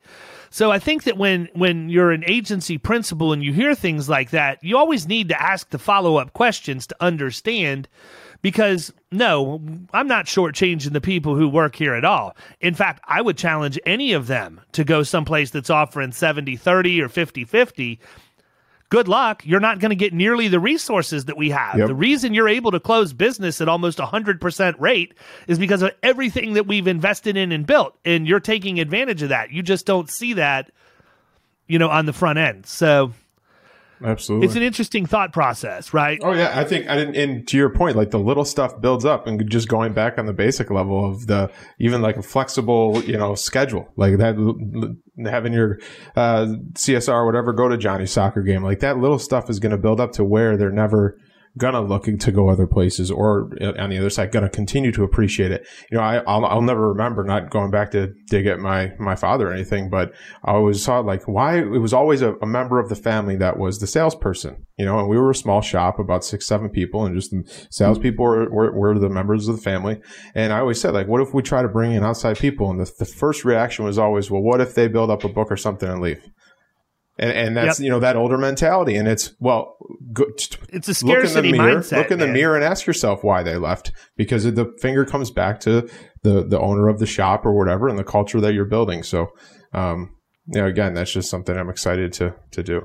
[0.51, 4.31] So I think that when when you're an agency principal and you hear things like
[4.31, 7.89] that, you always need to ask the follow up questions to understand
[8.45, 9.59] because no,
[9.95, 12.37] I'm not shortchanging the people who work here at all.
[12.61, 17.01] In fact, I would challenge any of them to go someplace that's offering 70 30
[17.01, 17.99] or 50 50.
[18.91, 19.47] Good luck.
[19.47, 21.79] You're not going to get nearly the resources that we have.
[21.79, 21.89] Yep.
[21.89, 25.15] The reason you're able to close business at almost 100% rate
[25.49, 27.97] is because of everything that we've invested in and built.
[28.05, 29.53] And you're taking advantage of that.
[29.53, 30.71] You just don't see that,
[31.67, 32.67] you know, on the front end.
[32.67, 33.15] So
[34.05, 34.47] Absolutely.
[34.47, 36.19] It's an interesting thought process, right?
[36.23, 39.27] Oh yeah, I think and, and to your point, like the little stuff builds up
[39.27, 43.17] and just going back on the basic level of the even like a flexible, you
[43.17, 43.89] know, schedule.
[43.97, 44.37] Like that
[45.25, 45.79] having your
[46.17, 48.63] uh, CSR or whatever go to Johnny's soccer game.
[48.63, 51.19] Like that little stuff is going to build up to where they're never
[51.59, 55.05] gonna looking to go other places or uh, on the other side gonna continue to
[55.05, 55.67] appreciate it.
[55.91, 59.15] You know I, I'll, I'll never remember not going back to dig at my my
[59.15, 60.13] father or anything but
[60.45, 63.59] i always saw like why it was always a, a, member of the family that
[63.59, 67.05] was the salesperson you know and we were a small shop about six seven people
[67.05, 67.35] and just
[67.73, 70.01] salespeople were, were, were the members of the family.
[70.35, 72.71] And i always said like what if we try to bring in outside people?
[72.71, 75.51] And the, the first reaction was always well what if they build up a book
[75.51, 76.23] or something and leave
[77.17, 77.85] and, and that's yep.
[77.85, 79.77] you know that older mentality, and it's well,
[80.13, 80.25] go,
[80.71, 81.97] it's a scarcity look in the mirror, mindset.
[81.99, 82.29] Look in man.
[82.29, 85.89] the mirror and ask yourself why they left, because the finger comes back to
[86.23, 89.05] the the owner of the shop or whatever, and the culture that you're building.
[89.05, 89.29] So,
[89.73, 92.83] um, you know, again, that's just something I'm excited to to do.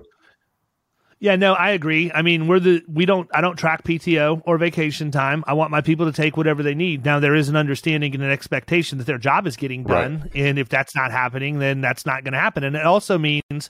[1.22, 2.10] Yeah, no, I agree.
[2.14, 5.44] I mean, we're the we don't I don't track PTO or vacation time.
[5.48, 7.04] I want my people to take whatever they need.
[7.04, 10.32] Now there is an understanding and an expectation that their job is getting done, right.
[10.36, 12.64] and if that's not happening, then that's not going to happen.
[12.64, 13.70] And it also means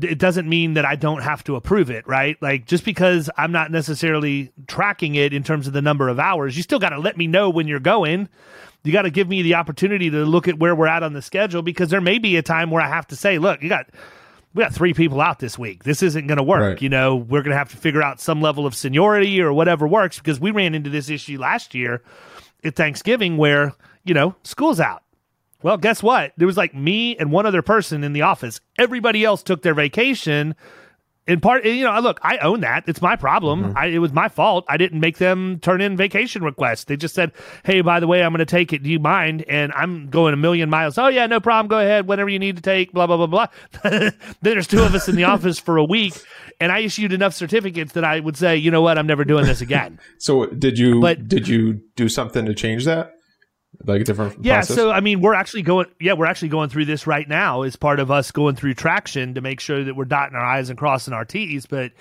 [0.00, 2.40] it doesn't mean that I don't have to approve it, right?
[2.40, 6.56] Like just because I'm not necessarily tracking it in terms of the number of hours,
[6.56, 8.28] you still got to let me know when you're going.
[8.84, 11.22] You got to give me the opportunity to look at where we're at on the
[11.22, 13.86] schedule because there may be a time where I have to say, look, you got
[14.54, 15.84] we got three people out this week.
[15.84, 16.60] This isn't going to work.
[16.60, 16.82] Right.
[16.82, 19.86] You know, we're going to have to figure out some level of seniority or whatever
[19.86, 22.02] works because we ran into this issue last year
[22.64, 23.72] at Thanksgiving where,
[24.04, 25.02] you know, school's out
[25.62, 26.32] well, guess what?
[26.36, 28.60] There was like me and one other person in the office.
[28.78, 30.54] Everybody else took their vacation.
[31.24, 32.82] In part, you know, look, I own that.
[32.88, 33.62] It's my problem.
[33.62, 33.78] Mm-hmm.
[33.78, 34.64] I, it was my fault.
[34.68, 36.84] I didn't make them turn in vacation requests.
[36.84, 37.30] They just said,
[37.64, 38.82] "Hey, by the way, I'm going to take it.
[38.82, 40.98] Do you mind?" And I'm going a million miles.
[40.98, 41.68] Oh yeah, no problem.
[41.68, 42.08] Go ahead.
[42.08, 42.92] Whatever you need to take.
[42.92, 43.46] Blah blah blah blah.
[43.84, 46.14] then there's two of us in the office for a week,
[46.58, 49.44] and I issued enough certificates that I would say, you know what, I'm never doing
[49.44, 50.00] this again.
[50.18, 51.00] so did you?
[51.00, 53.12] But did you do something to change that?
[53.84, 54.76] Like a different yeah process?
[54.76, 57.74] so i mean we're actually going yeah we're actually going through this right now as
[57.74, 60.78] part of us going through traction to make sure that we're dotting our i's and
[60.78, 61.66] crossing our t's.
[61.66, 61.92] But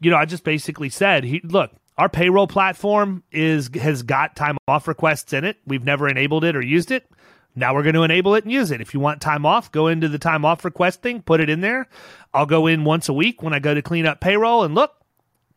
[0.00, 4.56] you know i just basically said he, look our payroll platform is has got time
[4.66, 5.58] off requests in it.
[5.66, 7.06] We've never enabled it or used it.
[7.54, 8.80] Now we're going to enable it and use it.
[8.80, 11.60] If you want time off go into the time off request thing put it in
[11.60, 11.88] there.
[12.32, 14.92] I'll go in once a week when i go to clean up payroll and look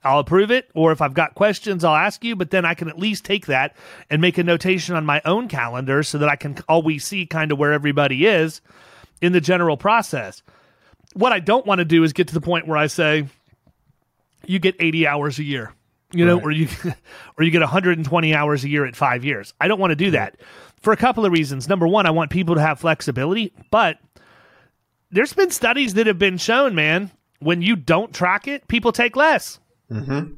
[0.04, 0.70] I'll approve it.
[0.74, 3.46] Or if I've got questions, I'll ask you, but then I can at least take
[3.48, 3.76] that
[4.10, 7.52] and make a notation on my own calendar so that I can always see kind
[7.52, 8.62] of where everybody is
[9.22, 10.44] in the general process.
[11.14, 13.28] What I don't want to do is get to the point where I say,
[14.46, 15.74] you get 80 hours a year,
[16.12, 16.44] you know, Right.
[16.46, 16.68] or you,
[17.38, 19.54] or you get 120 hours a year at five years.
[19.62, 20.36] I don't want to do that
[20.82, 21.70] for a couple of reasons.
[21.70, 24.00] Number one, I want people to have flexibility, but
[25.12, 29.16] there's been studies that have been shown, man, when you don't track it, people take
[29.16, 29.60] less.
[29.92, 30.34] Mm-hmm.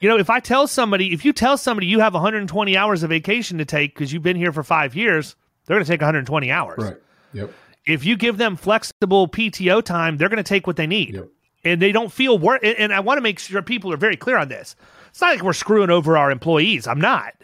[0.00, 3.10] You know, if I tell somebody, if you tell somebody you have 120 hours of
[3.10, 5.34] vacation to take because you've been here for five years,
[5.66, 6.78] they're going to take 120 hours.
[6.78, 6.96] Right.
[7.32, 7.52] Yep.
[7.84, 11.14] If you give them flexible PTO time, they're going to take what they need.
[11.14, 11.28] Yep.
[11.64, 12.62] And they don't feel work.
[12.62, 14.76] And and I want to make sure people are very clear on this.
[15.08, 16.86] It's not like we're screwing over our employees.
[16.86, 17.34] I'm not.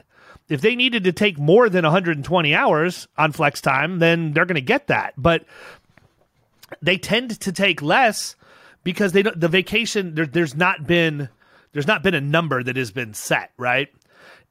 [0.49, 4.55] If they needed to take more than 120 hours on flex time, then they're going
[4.57, 5.15] to get that.
[5.17, 5.45] But
[6.83, 8.37] they tend to take less
[8.85, 11.29] because they don't the vacation there, there's not been
[11.73, 13.89] there's not been a number that has been set right?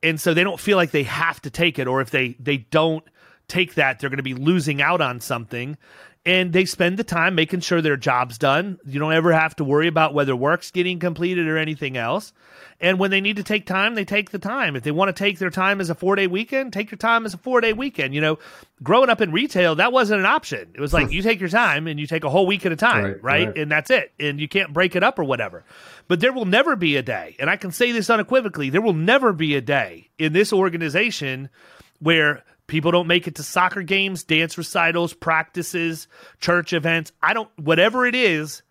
[0.01, 2.57] And so they don't feel like they have to take it or if they they
[2.57, 3.03] don't
[3.47, 5.77] take that they're going to be losing out on something
[6.26, 8.80] and they spend the time making sure their job's done.
[8.86, 12.32] You don't ever have to worry about whether work's getting completed or anything else.
[12.80, 14.76] And when they need to take time they take the time.
[14.76, 17.26] If they want to take their time as a four day weekend take your time
[17.26, 18.13] as a four day weekend.
[18.13, 18.39] You know
[18.82, 20.71] growing up in retail that wasn't an option.
[20.74, 22.76] It was like you take your time and you take a whole week at a
[22.78, 23.57] time Right, right, right.
[23.57, 24.13] and that's it.
[24.19, 25.63] And you can't break it up or whatever.
[26.07, 28.93] But there will never be a day and i can say this unequivocally there will
[28.93, 31.49] never be a day in this organization
[31.99, 32.43] where
[32.74, 36.07] people don't make it to soccer games dance recitals practices
[36.39, 37.11] church events.
[37.21, 38.63] I don't whatever it is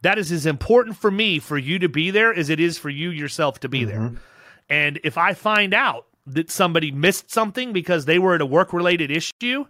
[0.00, 2.88] that is as important for me for you to be there as it is for
[2.88, 4.00] you yourself to be there.
[4.00, 4.16] Mm-hmm.
[4.70, 8.72] And if i find out that somebody missed something because they were at a work
[8.72, 9.66] related issue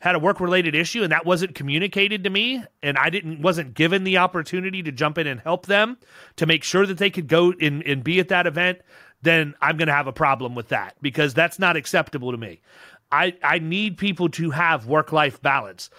[0.00, 3.72] had a work related issue and that wasn't communicated to me and I didn't wasn't
[3.72, 5.96] given the opportunity to jump in and help them
[6.36, 8.80] to make sure that they could go and, and be at that event,
[9.22, 12.60] then I'm gonna have a problem with that because that's not acceptable to me.
[13.12, 15.90] I, I need people to have work life balance.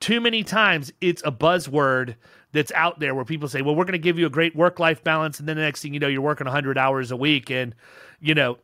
[0.00, 2.16] Too many times it's a buzzword
[2.52, 5.02] that's out there where people say, Well, we're gonna give you a great work life
[5.04, 7.74] balance, and then the next thing you know, you're working hundred hours a week and
[8.20, 8.58] you know,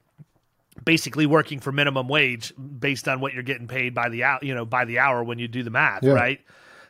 [0.85, 4.55] basically working for minimum wage based on what you're getting paid by the hour, you
[4.55, 6.13] know, by the hour when you do the math, Yeah.
[6.13, 6.41] right?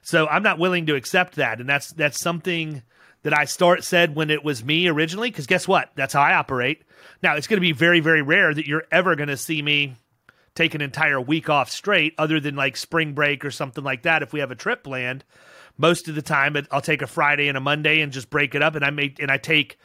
[0.02, 2.82] So I'm not willing to accept that, and that's that's something
[3.22, 5.30] that I start said when it was me originally.
[5.30, 5.90] Because guess what?
[5.94, 6.82] That's how I operate.
[7.22, 9.96] Now it's going to be very very rare that you're ever going to see me
[10.60, 14.22] take an entire week off straight, other than like spring break or something like that.
[14.22, 15.24] If we have a trip planned,
[15.78, 18.62] most of the time I'll take a Friday and a Monday and just break it
[18.62, 19.78] up, and I make and I take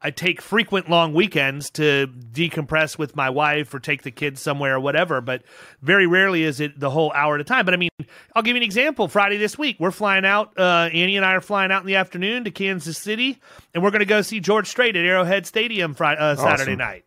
[0.00, 4.74] I take frequent long weekends to decompress with my wife or take the kids somewhere
[4.76, 5.42] or whatever, but
[5.80, 7.64] very rarely is it the whole hour at a time.
[7.64, 7.90] But I mean,
[8.34, 9.06] I'll give you an example.
[9.08, 10.58] Friday this week, we're flying out.
[10.58, 13.40] Uh, Annie and I are flying out in the afternoon to Kansas City,
[13.74, 16.78] and we're going to go see George Strait at Arrowhead Stadium Friday, uh, Saturday Awesome.
[16.78, 17.04] night.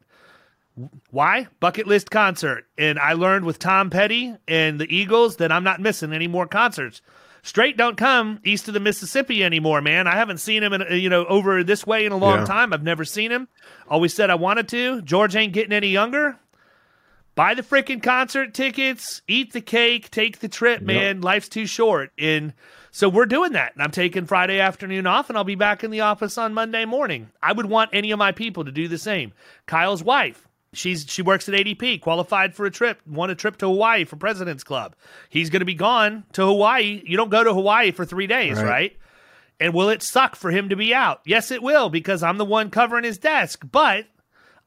[1.12, 1.48] Why?
[1.60, 2.66] Bucket list concert.
[2.78, 6.48] And I learned with Tom Petty and the Eagles that I'm not missing any more
[6.48, 7.02] concerts.
[7.44, 10.08] Strait don't come east of the Mississippi anymore, man.
[10.08, 12.46] I haven't seen him in, you know over this way in a long Yeah.
[12.46, 12.74] time.
[12.74, 13.48] I've never seen him.
[13.88, 15.02] Always said I wanted to.
[15.04, 16.38] George ain't getting any younger.
[17.36, 21.20] Buy the freaking concert tickets, eat the cake, take the trip, man.
[21.22, 22.12] Life's too short.
[22.18, 22.54] And
[22.92, 23.74] so we're doing that.
[23.74, 26.86] And I'm taking Friday afternoon off and I'll be back in the office on Monday
[26.86, 27.30] morning.
[27.44, 29.34] I would want any of my people to do the same.
[29.68, 33.68] Kyle's wife, she's she works at ADP, qualified for a trip, won a trip to
[33.68, 34.96] Hawaii for President's Club.
[35.30, 37.02] He's going to be gone to Hawaii.
[37.06, 38.66] You don't go to Hawaii for 3 days, Right.
[38.66, 38.98] right?
[39.60, 41.22] And will it suck for him to be out?
[41.26, 44.06] Yes, it will because I'm the one covering his desk, but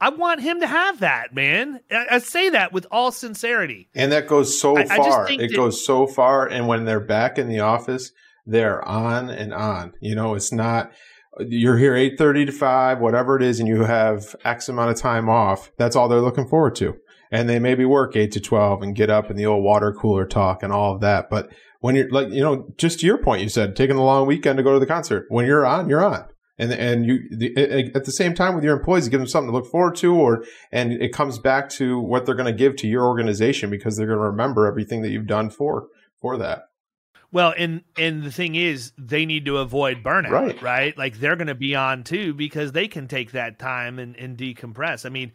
[0.00, 1.80] I want him to have that, man.
[1.90, 3.88] I, I say that with all sincerity.
[3.94, 5.26] And that goes so I- I far.
[5.26, 6.46] think It that- goes so far.
[6.46, 8.12] And when they're back in the office,
[8.46, 9.92] they're on and on.
[10.00, 10.92] You know, it's not
[11.40, 14.96] you're here eight thirty to five, whatever it is, and you have X amount of
[14.96, 15.70] time off.
[15.76, 16.96] That's all they're looking forward to.
[17.30, 20.26] And they maybe work eight to twelve and get up in the old water cooler
[20.26, 21.28] talk and all of that.
[21.28, 24.26] But when you're like, you know, just to your point, you said taking a long
[24.26, 25.26] weekend to go to the concert.
[25.28, 26.24] When you're on, you're on.
[26.60, 29.52] And, and you the, at the same time with your employees, you give them something
[29.52, 32.74] to look forward to, or and it comes back to what they're going to give
[32.76, 35.86] to your organization because they're going to remember everything that you've done for
[36.20, 36.62] for that.
[37.30, 40.62] Well, and and the thing is, they need to avoid burnout, Right.
[40.62, 40.96] right?
[40.96, 44.36] Like they're going to be on too because they can take that time and, and
[44.36, 45.04] decompress.
[45.04, 45.32] I mean,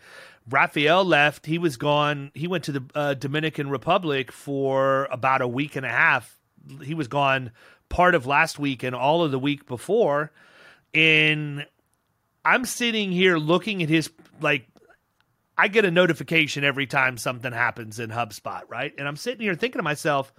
[0.49, 2.31] Raphael left; he was gone.
[2.33, 6.39] He went to the uh, Dominican Republic for about a week and a half.
[6.81, 7.51] He was gone
[7.89, 10.31] part of last week and all of the week before.
[10.95, 11.65] And
[12.43, 14.09] I'm sitting here looking at his
[14.41, 14.67] like
[15.57, 18.93] I get a notification every time something happens in HubSpot, right?
[18.97, 20.33] And I'm sitting here thinking to myself,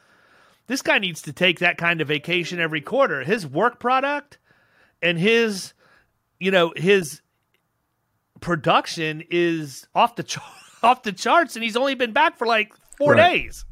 [0.66, 3.22] this guy needs to take that kind of vacation every quarter.
[3.22, 4.38] His work product
[5.02, 5.72] and his,
[6.40, 7.20] you know, his
[8.40, 10.38] production is off the ch-
[10.82, 13.32] off the charts, and he's only been back for like four Right.
[13.34, 13.64] days.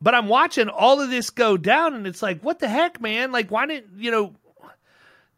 [0.00, 3.32] But I'm watching all of this go down, and it's like, what the heck, man?
[3.32, 4.34] Like, why didn't you know?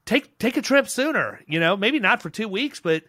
[0.06, 1.40] Take take a trip sooner.
[1.46, 3.04] You know, maybe not for two weeks, but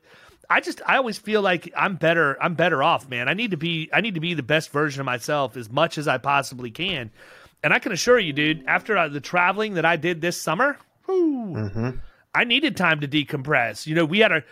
[0.51, 2.41] I just I always feel like I'm better.
[2.41, 3.29] I'm better off, man.
[3.29, 5.97] I need to be I need to be the best version of myself as much
[5.97, 7.09] as I possibly can.
[7.63, 10.77] And I can assure you, dude, after uh, the traveling that I did this summer,
[11.05, 11.99] whew,
[12.35, 13.87] I needed time to decompress.
[13.87, 14.43] You know, we had a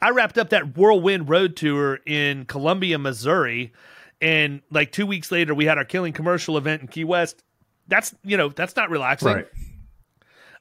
[0.00, 3.72] I wrapped up that whirlwind road tour in Columbia, Missouri,
[4.20, 7.42] and like two weeks later, we had our killing commercial event in Key West.
[7.88, 9.28] That's you know that's not relaxing.
[9.28, 9.48] Right.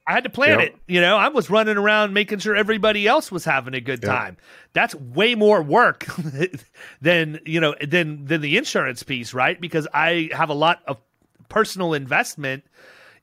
[0.10, 0.68] I had to plan Yep.
[0.70, 0.76] it.
[0.88, 4.10] You know, I was running around making sure everybody else was having a good Yep.
[4.12, 4.38] time.
[4.74, 6.06] That's way more work
[7.02, 9.60] than you know than than the insurance piece, right?
[9.60, 10.98] Because I have a lot of
[11.50, 12.64] personal investment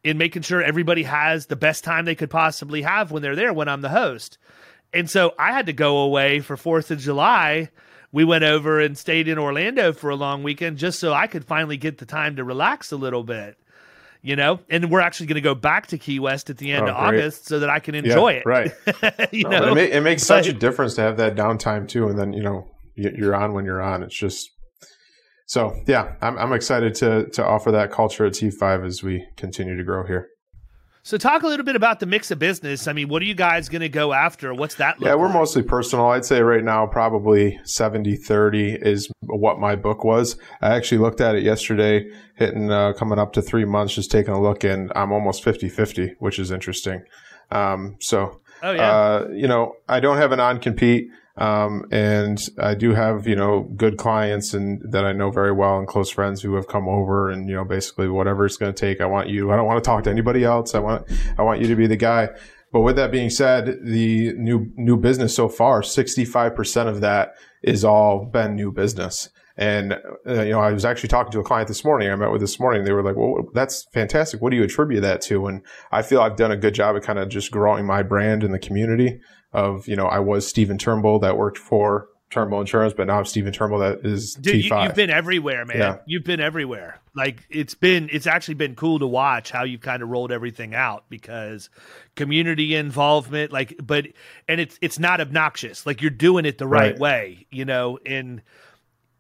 [0.03, 3.53] in making sure everybody has the best time they could possibly have when they're there
[3.53, 4.37] when I'm the host.
[4.93, 7.71] And so I had to go away for 4th of July.
[8.13, 11.45] We went over and stayed in Orlando for a long weekend just so I could
[11.45, 13.59] finally get the time to relax a little bit.
[14.27, 16.89] You know, and we're actually going to go back to Key West at the end
[16.89, 17.19] Oh, of great.
[17.21, 18.47] August so that I can enjoy it.
[18.47, 18.73] Right.
[19.33, 22.09] you No, know, it, ma- it makes such a difference to have that downtime too,
[22.09, 22.67] and then you know
[22.97, 24.03] you're on when you're on.
[24.03, 24.49] It's just
[25.47, 26.15] so yeah.
[26.23, 30.07] I'm I'm excited to to offer that culture at T5 as we continue to grow
[30.07, 30.29] here.
[31.07, 32.89] So talk a little bit about the mix of business.
[32.89, 34.55] I mean, what are you guys going to go after?
[34.55, 35.35] What's that look Yeah, we're like?
[35.35, 36.07] mostly personal.
[36.07, 40.39] I'd say right now probably 70 30 is what my book was.
[40.63, 44.33] I actually looked at it yesterday, hitting uh, coming up to three months, just taking
[44.33, 47.03] a look, and I'm almost 50 50, which is interesting.
[47.51, 48.91] Um, so, Oh yeah.
[48.91, 51.11] uh, you know, I don't have a non compete.
[51.37, 55.79] Um, and I do have, you know, good clients and that I know very well
[55.79, 58.81] and close friends who have come over and, you know, basically whatever it's going to
[58.81, 59.01] take.
[59.01, 60.75] I want you, I don't want to talk to anybody else.
[60.75, 62.29] I want, I want you to be the guy.
[62.73, 67.85] But with that being said, the new, new business so far, 65% of that is
[67.85, 69.29] all been new business.
[69.57, 69.93] And,
[70.27, 72.11] uh, you know, I was actually talking to a client this morning.
[72.11, 72.85] I met with this morning.
[72.85, 74.43] They were like, well, that's fantastic.
[74.43, 75.47] What do you attribute that to?
[75.47, 75.63] And
[75.93, 78.51] I feel I've done a good job of kind of just growing my brand in
[78.51, 79.21] the community
[79.55, 83.25] of, you know, I was Stephen Turnbull that worked for Turnbull Insurance, but now I'm
[83.25, 84.85] Stephen Turnbull that is Dude, you, T5.
[84.87, 85.79] you've been everywhere, man.
[85.79, 85.97] Yeah.
[86.07, 87.01] You've been everywhere.
[87.15, 90.75] Like it's been, it's actually been cool to watch how you've kind of rolled everything
[90.75, 91.71] out because
[92.17, 94.09] community involvement, like, but
[94.49, 95.87] and it's it's not obnoxious.
[95.87, 96.99] Like you're doing it the right, Right.
[96.99, 98.01] way, you know.
[98.05, 98.43] And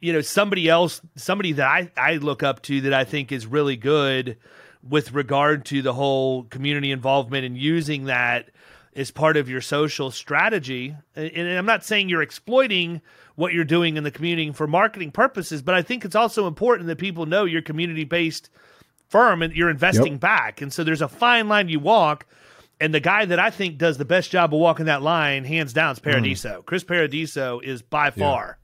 [0.00, 3.46] you know somebody else, somebody that I I look up to that I think is
[3.46, 4.38] really good
[4.82, 8.50] with regard to the whole community involvement and using that
[8.96, 10.94] as part of your social strategy.
[11.16, 13.00] And I'm not saying you're exploiting
[13.34, 16.86] what you're doing in the community for marketing purposes, but I think it's also important
[16.88, 18.50] that people know you're community based
[19.08, 20.20] firm and you're investing Yep.
[20.20, 20.62] back.
[20.62, 22.26] And so there's a fine line you walk.
[22.80, 25.72] And the guy that I think does the best job of walking that line, hands
[25.72, 26.04] down, is mm.
[26.04, 26.62] Paradiso.
[26.66, 28.58] Chris Paradiso is by far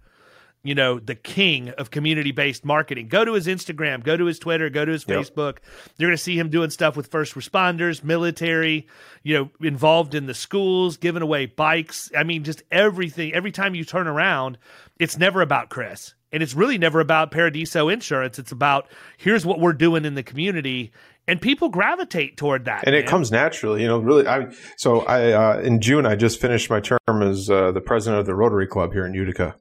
[0.62, 3.08] you know, the king of community based marketing.
[3.08, 5.18] Go to his Instagram, go to his Twitter, go to his Yep.
[5.18, 5.56] Facebook.
[5.96, 8.86] You're going to see him doing stuff with first responders, military,
[9.22, 12.10] you know, involved in the schools, giving away bikes.
[12.16, 13.32] I mean, just everything.
[13.32, 14.58] Every time you turn around,
[14.98, 16.14] it's never about Chris.
[16.32, 18.38] And it's really never about Paradiso Insurance.
[18.38, 18.86] It's about
[19.18, 20.92] here's what we're doing in the community.
[21.26, 22.84] And people gravitate toward that.
[22.86, 23.98] and it comes naturally, you know.
[23.98, 24.46] Really, I
[24.76, 28.26] so I uh, in June I just finished my term as uh, the president of
[28.26, 29.54] the Rotary Club here in Utica,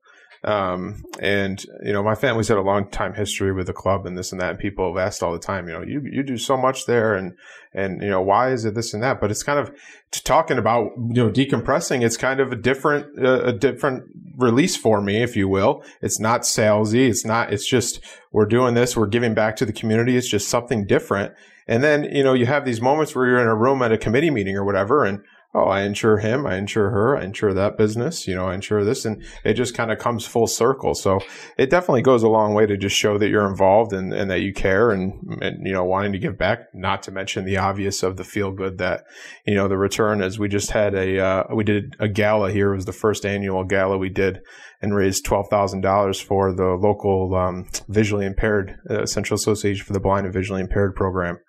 [0.43, 4.17] um, and you know my family's had a long time history with the club and
[4.17, 4.51] this and that.
[4.51, 7.13] And people have asked all the time, you know, you you do so much there,
[7.13, 7.35] and
[7.73, 9.19] and you know why is it this and that?
[9.19, 9.75] But it's kind of
[10.11, 12.03] talking about you know decompressing.
[12.03, 14.05] It's kind of a different uh, a different
[14.37, 15.83] release for me, if you will.
[16.01, 17.09] It's not salesy.
[17.09, 17.51] It's not.
[17.51, 17.99] It's just
[18.31, 18.95] we're doing this.
[18.95, 20.15] We're giving back to the community.
[20.15, 21.33] It's just something different.
[21.67, 23.97] And then, you know, you have these moments where you're in a room at a
[23.97, 25.21] committee meeting or whatever, and
[25.55, 28.83] oh, I insure him, I insure her, I insure that business, you know, I insure
[28.83, 30.93] this, and it just kind of comes full circle.
[30.93, 31.19] So
[31.57, 34.41] it definitely goes a long way to just show that you're involved and, and that
[34.41, 38.03] you care and, and, you know, wanting to give back, not to mention the obvious
[38.03, 39.05] of the feel good that,
[39.43, 42.71] you know, the return as we just had a, uh, we did a gala here.
[42.73, 44.41] It was the first annual gala we did
[44.83, 50.25] and raised $12,000 for the local, um, visually impaired, uh, Central Association for the Blind
[50.25, 51.39] and Visually Impaired program.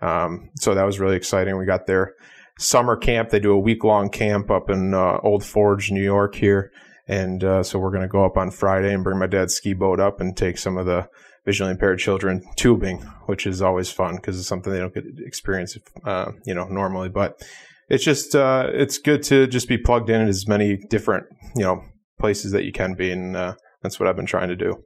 [0.00, 1.56] Um, so that was really exciting.
[1.58, 2.14] We got their
[2.58, 3.30] summer camp.
[3.30, 6.70] They do a week long camp up in uh, Old Forge, New York here.
[7.08, 9.74] And uh, so we're going to go up on Friday and bring my dad's ski
[9.74, 11.08] boat up and take some of the
[11.44, 15.24] visually impaired children tubing, which is always fun because it's something they don't get to
[15.24, 17.08] experience, uh, you know, normally.
[17.08, 17.42] But
[17.88, 21.26] it's just, uh, it's good to just be plugged in as many different,
[21.56, 21.82] you know,
[22.18, 23.10] places that you can be.
[23.10, 24.84] And uh, that's what I've been trying to do.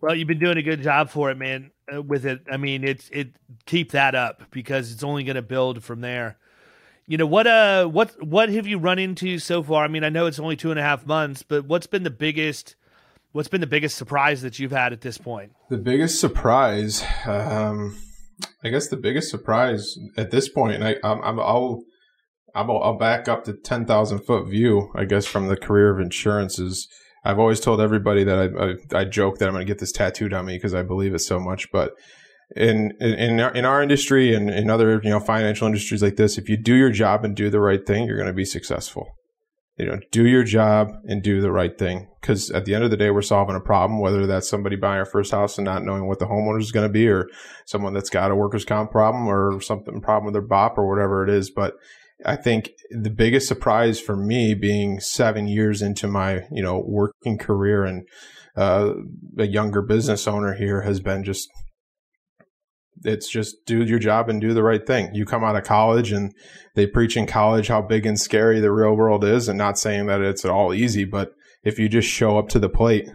[0.00, 1.70] Well, you've been doing a good job for it, man.
[1.92, 3.36] Uh, with it, I mean, it's it
[3.66, 6.38] keep that up because it's only going to build from there.
[7.06, 9.84] You know what uh what what have you run into so far?
[9.84, 12.10] I mean, I know it's only two and a half months, but what's been the
[12.10, 12.76] biggest
[13.32, 15.52] what's been the biggest surprise that you've had at this point?
[15.68, 17.96] The biggest surprise, um,
[18.62, 21.82] I guess the biggest surprise at this point, and I, I'm, I'm I'll
[22.54, 24.90] I'll, I'll back up to ten thousand foot view.
[24.94, 26.88] I guess from the career of insurance is
[27.24, 29.92] I've always told everybody that I I, I joke that I'm going to get this
[29.92, 31.92] tattooed on me because I believe it so much, but
[32.56, 36.38] in in our, in our industry and in other you know financial industries like this,
[36.38, 39.06] if you do your job and do the right thing, you're going to be successful.
[39.76, 42.90] You know, do your job and do the right thing because at the end of
[42.90, 43.98] the day, we're solving a problem.
[43.98, 46.86] Whether that's somebody buying a first house and not knowing what the homeowner is going
[46.86, 47.28] to be, or
[47.66, 51.24] someone that's got a workers' comp problem, or something problem with their BOP or whatever
[51.24, 51.50] it is.
[51.50, 51.74] But
[52.24, 57.36] I think the biggest surprise for me, being seven years into my you know working
[57.36, 58.06] career and
[58.56, 58.92] uh,
[59.38, 61.50] a younger business owner here, has been just
[63.02, 65.14] it's just do your job and do the right thing.
[65.14, 66.34] You come out of college and
[66.74, 70.06] they preach in college how big and scary the real world is, and not saying
[70.06, 71.34] that it's all easy, but
[71.64, 73.08] if you just show up to the plate,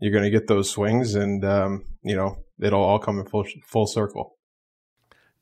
[0.00, 3.44] you're going to get those swings, and um, you know it'll all come in full
[3.66, 4.36] full circle.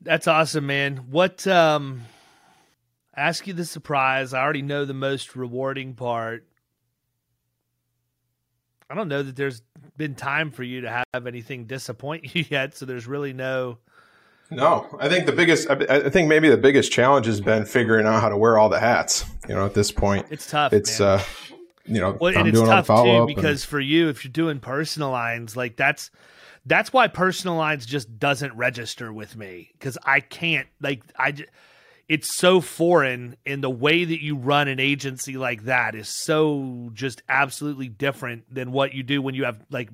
[0.01, 0.97] That's awesome, man.
[1.09, 2.03] What um,
[3.15, 4.33] ask you the surprise?
[4.33, 6.45] I already know the most rewarding part.
[8.91, 9.61] I don't know that there's
[9.95, 13.77] been time for you to have anything disappoint you yet, so there's really no.
[14.53, 18.19] No, I think the biggest, I think maybe the biggest challenge has been figuring out
[18.19, 19.23] how to wear all the hats.
[19.47, 20.73] You know, at this point, it's tough.
[20.73, 21.19] It's, man.
[21.19, 21.23] uh,
[21.85, 24.59] you know, well, and I'm it's tough too and, because for you, if you're doing
[24.59, 26.11] personal lines, like that's
[26.65, 31.33] that's why personal lines just doesn't register with me because I can't like I
[32.11, 36.89] it's so foreign and the way that you run an agency like that is so
[36.93, 39.89] just absolutely different than what you do when you have like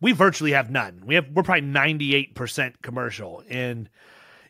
[0.00, 1.02] we virtually have none.
[1.04, 3.90] We have we're probably 98% commercial and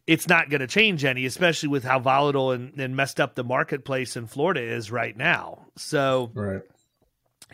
[0.07, 3.42] it's not going to change any especially with how volatile and, and messed up the
[3.42, 5.66] marketplace in florida is right now.
[5.74, 6.62] So right.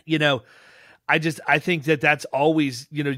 [0.05, 0.43] you know
[1.07, 3.15] i just i think that that's always you know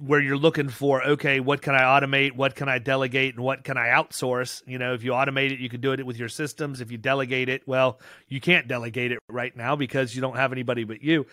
[0.00, 2.32] where you're looking for okay what can i automate?
[2.32, 3.34] What can i delegate?
[3.34, 4.62] And what can i outsource?
[4.66, 6.80] You know if you automate it you can do it with your systems.
[6.80, 10.52] If you delegate it well you can't delegate it right now because you don't have
[10.52, 11.26] anybody but you.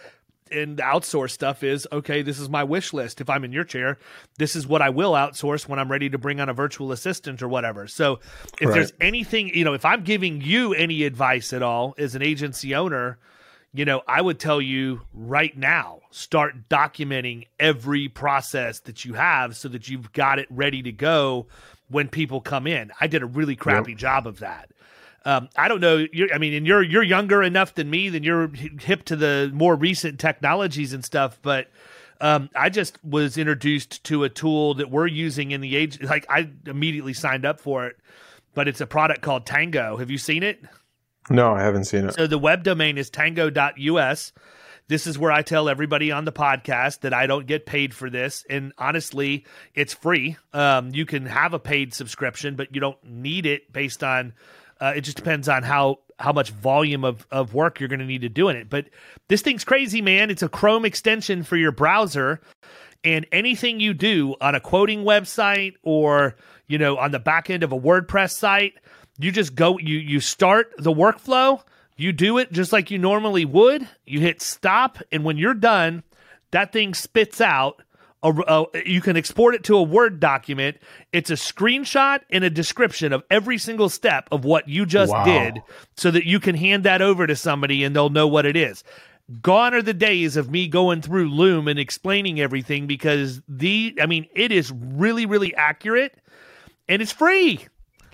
[0.50, 3.22] And the outsource stuff is okay this is my wish list.
[3.22, 3.98] If i'm in your chair
[4.38, 7.42] this is what i will outsource when i'm ready to bring on a virtual assistant
[7.42, 7.88] or whatever.
[7.88, 8.20] So
[8.60, 8.74] if right.
[8.74, 12.76] there's anything you know if i'm giving you any advice at all as an agency
[12.76, 13.18] owner
[13.78, 19.56] you know, I would tell you right now, start documenting every process that you have
[19.56, 21.46] so that you've got it ready to go
[21.90, 22.92] when people come in.
[23.00, 24.00] I did a really crappy yep.
[24.00, 24.72] job of that.
[25.26, 26.08] Um, I don't know.
[26.34, 29.76] I mean, and you're you're younger enough than me, then you're hip to the more
[29.76, 31.38] recent technologies and stuff.
[31.42, 31.68] But
[32.20, 36.02] um, I just was introduced to a tool that we're using in the age.
[36.02, 37.98] Like I immediately signed up for it,
[38.56, 39.98] but it's a product called Tango.
[39.98, 40.64] Have you seen it?
[41.30, 42.16] No, I haven't seen it.
[42.16, 44.34] So the web domain is tango.us.
[44.88, 48.10] This is where I tell everybody on the podcast that I don't get paid for
[48.10, 48.46] this.
[48.50, 50.38] And honestly, it's free.
[50.54, 54.34] Um, you can have a paid subscription, but you don't need it based on
[54.80, 58.06] uh, it just depends on how how much volume of, of work you're going to
[58.06, 58.70] need to do in it.
[58.70, 58.88] But
[59.28, 60.32] this thing's crazy, man.
[60.32, 62.42] It's a Chrome extension for your browser.
[63.04, 67.62] And anything you do on a quoting website or, you know, on the back end
[67.62, 68.74] of a WordPress site,
[69.20, 71.62] you just go, you you start the workflow.
[71.96, 73.88] You do it just like you normally would.
[74.06, 76.04] You hit stop, and when you're done,
[76.52, 77.82] that thing spits out.
[78.24, 80.78] A, a, you can export it to a Word document.
[81.14, 85.24] It's a screenshot and a description of every single step of what you just wow.
[85.24, 85.62] did
[85.96, 88.84] so that you can hand that over to somebody and they'll know what it is.
[89.42, 94.08] Gone are the days of me going through Loom and explaining everything because the, I
[94.08, 96.16] mean, it is really, really accurate
[96.88, 97.68] and it's free.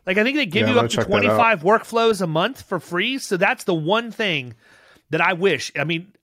[0.05, 3.17] Like I think they give yeah, you up to 25 workflows a month for free.
[3.17, 4.55] So that's the one thing
[5.09, 5.71] that I wish.
[5.77, 6.13] I mean,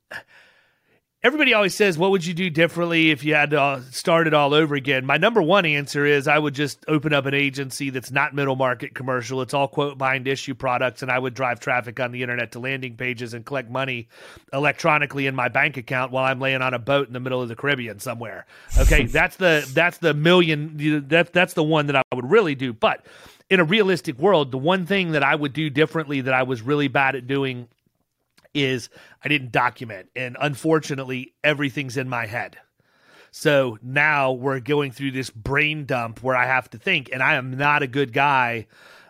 [1.23, 4.35] everybody always says, "What would you do differently if you had to uh, start it
[4.35, 7.91] all over again?" My number one answer is I would just open up an agency
[7.91, 9.43] that's not middle market commercial.
[9.43, 12.59] It's all quote bind issue products, and I would drive traffic on the internet to
[12.59, 14.09] landing pages and collect money
[14.53, 17.49] electronically in my bank account while I'm laying on a boat in the middle of
[17.49, 18.47] the Caribbean somewhere.
[18.79, 21.07] Okay, that's the that's the million.
[21.09, 23.05] That that's the one that I would really do, but
[23.51, 26.63] in a realistic world, the one thing that I would do differently that I was
[26.63, 27.69] really bad at doing
[28.55, 28.89] is
[29.23, 30.09] I didn't document.
[30.17, 32.57] And unfortunately, everything's in my head.
[33.33, 37.35] So now we're going through this brain dump where I have to think, and I
[37.35, 38.67] am not a good guy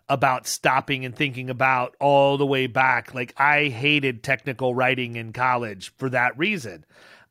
[0.09, 3.15] about stopping and thinking about all the way back.
[3.15, 6.85] Like I hated technical writing in college for that reason.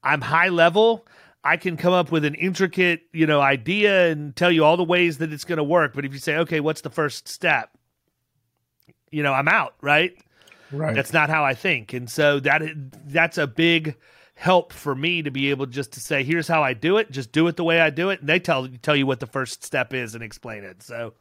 [0.03, 1.05] I'm high level.
[1.43, 4.83] I can come up with an intricate, you know, idea and tell you all the
[4.83, 5.93] ways that it's going to work.
[5.93, 7.69] But if you say, okay, what's the first step?
[9.11, 10.15] you know, I'm out, right?
[10.71, 10.95] Right.
[10.95, 11.93] That's not how I think.
[11.93, 12.61] And so that
[13.07, 13.95] that's a big
[14.35, 17.11] help for me to be able just to say, here's how I do it.
[17.11, 18.19] Just do it the way I do it.
[18.19, 20.83] And they tell tell you what the first step is and explain it.
[20.83, 21.13] So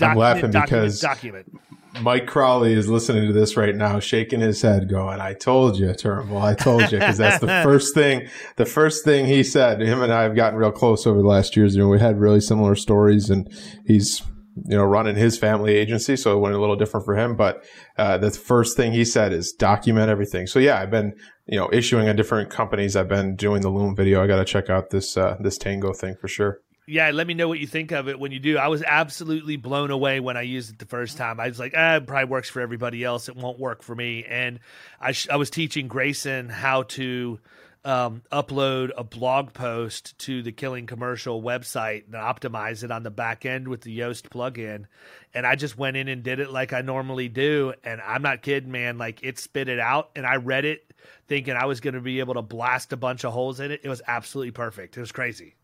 [0.00, 1.60] I'm laughing document, because document.
[2.00, 5.92] Mike Crowley is listening to this right now, shaking his head, going, "I told you,
[5.92, 6.38] Turnbull.
[6.38, 8.28] I told you." Because that's the first thing.
[8.56, 9.80] The first thing he said.
[9.80, 12.40] Him and I have gotten real close over the last years, and we had really
[12.40, 13.28] similar stories.
[13.28, 13.48] And
[13.86, 14.22] he's,
[14.66, 17.36] you know, running his family agency, so it went a little different for him.
[17.36, 17.64] But
[17.98, 20.46] uh, the first thing he said is document everything.
[20.46, 21.14] So yeah, I've been,
[21.46, 22.94] you know, issuing at different companies.
[22.96, 24.22] I've been doing the Loom video.
[24.22, 26.60] I got to check out this uh, this Tango thing for sure
[26.90, 28.58] yeah, let me know what you think of it when you do.
[28.58, 31.38] I was absolutely blown away when I used it the first time.
[31.38, 33.28] I was like, ah, it probably works for everybody else.
[33.28, 34.24] It won't work for me.
[34.24, 34.60] And
[35.00, 37.38] I, sh- I was teaching Grayson how to
[37.84, 43.10] um, upload a blog post to the Killing Commercial website and optimize it on the
[43.10, 44.86] back end with the Yoast plugin.
[45.32, 47.72] And I just went in and did it like I normally do.
[47.84, 48.98] And I'm not kidding, man.
[48.98, 50.92] Like it spit it out, and I read it
[51.28, 53.80] thinking I was going to be able to blast a bunch of holes in it.
[53.84, 54.96] It was absolutely perfect.
[54.96, 55.54] It was crazy.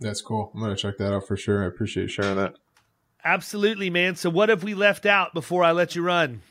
[0.00, 0.50] That's cool.
[0.54, 1.62] I'm going to check that out for sure.
[1.62, 2.54] I appreciate sharing that.
[3.24, 4.16] Absolutely, man.
[4.16, 6.42] So, what have we left out before I let you run?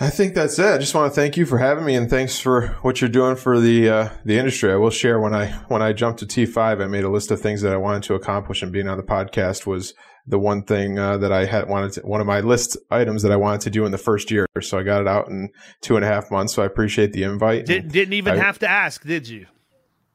[0.00, 0.66] I think that's it.
[0.66, 3.34] I just want to thank you for having me, and thanks for what you're doing
[3.34, 4.70] for the uh, the industry.
[4.70, 7.40] I will share when I when I jumped to T5, I made a list of
[7.40, 9.94] things that I wanted to accomplish, and being on the podcast was
[10.24, 13.32] the one thing uh, that I had wanted to, one of my list items that
[13.32, 14.46] I wanted to do in the first year.
[14.60, 15.48] So I got it out in
[15.80, 16.52] two and a half months.
[16.52, 17.64] So I appreciate the invite.
[17.64, 19.46] Did, didn't even I, have to ask, did you?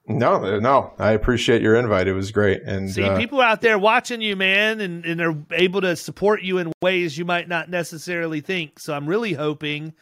[0.06, 0.94] No, no.
[1.00, 2.08] I appreciate your invite.
[2.08, 2.64] It was great.
[2.64, 6.42] And see, uh, people out there watching you, man, and, and are able to support
[6.42, 8.80] you in ways you might not necessarily think.
[8.80, 9.94] So I'm really hoping,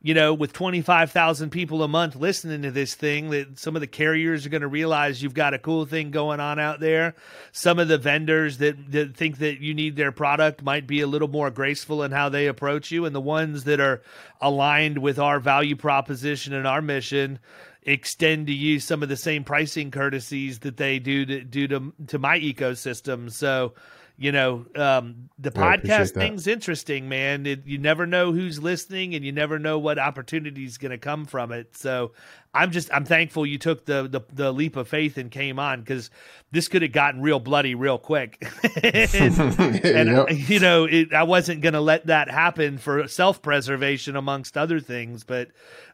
[0.00, 3.86] you know, with 25,000 people a month listening to this thing, that some of the
[3.86, 7.14] carriers are going to realize you've got a cool thing going on out there.
[7.52, 11.06] Some of the vendors that, that think that you need their product might be a
[11.06, 13.04] little more graceful in how they approach you.
[13.04, 14.00] And the ones that are
[14.40, 17.38] aligned with our value proposition and our mission
[17.84, 21.92] extend to you some of the same pricing courtesies that they do to do to
[22.08, 23.30] to my ecosystem.
[23.30, 23.74] So,
[24.16, 27.46] you know, um, the podcast thing's interesting, man.
[27.46, 30.98] It, you never know who's listening, and you never know what opportunity is going to
[30.98, 31.76] come from it.
[31.76, 32.12] So,
[32.54, 35.80] I'm just I'm thankful you took the the, the leap of faith and came on
[35.80, 36.10] because
[36.50, 38.46] this could have gotten real bloody real quick.
[38.82, 39.14] and,
[39.58, 40.26] and yep.
[40.28, 44.58] I, you know, it, I wasn't going to let that happen for self preservation amongst
[44.58, 45.24] other things.
[45.24, 45.48] But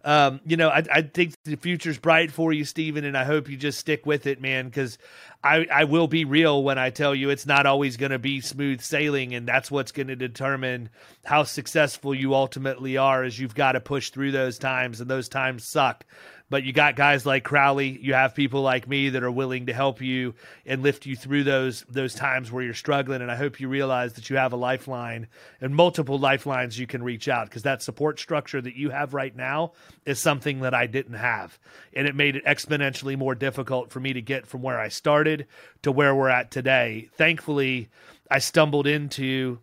[0.04, 3.48] um, you know, I, I think the future's bright for you, Stephen, and I hope
[3.48, 4.66] you just stick with it, man.
[4.66, 4.98] Because
[5.44, 8.40] I I will be real when I tell you it's not always going to be
[8.40, 10.90] smooth sailing, and that's what's going to determine
[11.24, 13.24] how successful you ultimately are.
[13.24, 16.04] Is you've got to push through those times, and those times suck
[16.50, 17.98] but you got guys like Crowley.
[18.00, 20.34] You have people like me that are willing to help you
[20.64, 23.22] and lift you through those those times where you're struggling.
[23.22, 25.28] And I hope you realize that you have a lifeline
[25.60, 29.34] and multiple lifelines you can reach out because that support structure that you have right
[29.34, 29.72] now
[30.06, 31.58] is something that I didn't have,
[31.92, 35.46] and it made it exponentially more difficult for me to get from where I started
[35.82, 37.08] to where we're at today.
[37.14, 37.88] Thankfully,
[38.30, 39.58] I stumbled into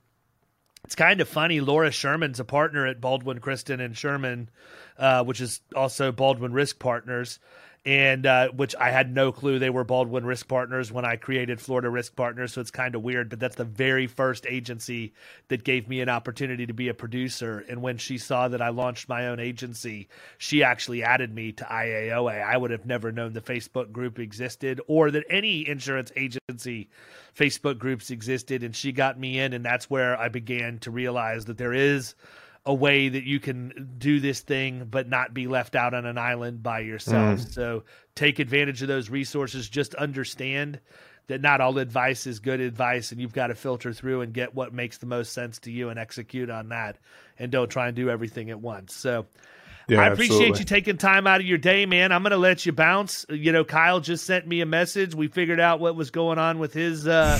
[0.85, 1.61] it's kind of funny.
[1.61, 4.49] Laura Sherman's a partner at Baldwin, Krystyn, and Sherman,
[4.99, 7.39] uh, which is also Baldwin Risk Partners
[7.85, 11.61] and uh, which I had no clue they were Baldwin Risk Partners when I created
[11.61, 12.53] Florida Risk Partners.
[12.53, 15.13] So it's kind of weird, but that's the very first agency
[15.49, 17.63] that gave me an opportunity to be a producer.
[17.69, 20.07] And when she saw that I launched my own agency,
[20.39, 22.43] she actually added me to IAOA.
[22.43, 26.89] I would have never known the Facebook group existed or that any insurance agency
[27.37, 28.63] Facebook groups existed.
[28.63, 32.15] And she got me in, and that's where I began to realize that there is
[32.65, 36.17] a way that you can do this thing but not be left out on an
[36.17, 37.39] island by yourself.
[37.39, 37.53] Mm.
[37.53, 37.83] So
[38.15, 39.69] take advantage of those resources.
[39.69, 40.79] Just understand
[41.27, 44.55] that not all advice is good advice and you've got to filter through and get
[44.55, 46.97] what makes the most sense to you and execute on that
[47.37, 48.95] and don't try and do everything at once.
[48.95, 49.25] So
[49.87, 50.59] yeah, I appreciate absolutely.
[50.59, 52.11] you taking time out of your day, man.
[52.11, 53.25] I'm going to let you bounce.
[53.29, 55.13] You know, Kyle just sent me a message.
[55.13, 57.39] We figured out what was going on with his uh,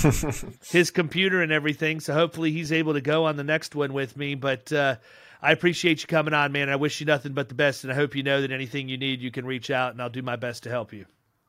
[0.70, 2.00] his computer and everything.
[2.00, 4.34] So hopefully he's able to go on the next one with me.
[4.34, 4.96] But uh,
[5.42, 6.68] I appreciate you coming on, man.
[6.68, 8.96] I wish you nothing but the best, and I hope you know that anything you
[8.96, 11.06] need, you can reach out, and I'll do my best to help you.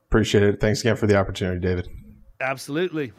[0.09, 0.59] Appreciate it.
[0.59, 1.89] Thanks again for the opportunity, David.
[2.39, 3.13] Absolutely.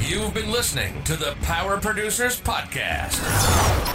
[0.00, 3.94] You've been listening to the Power Producers Podcast.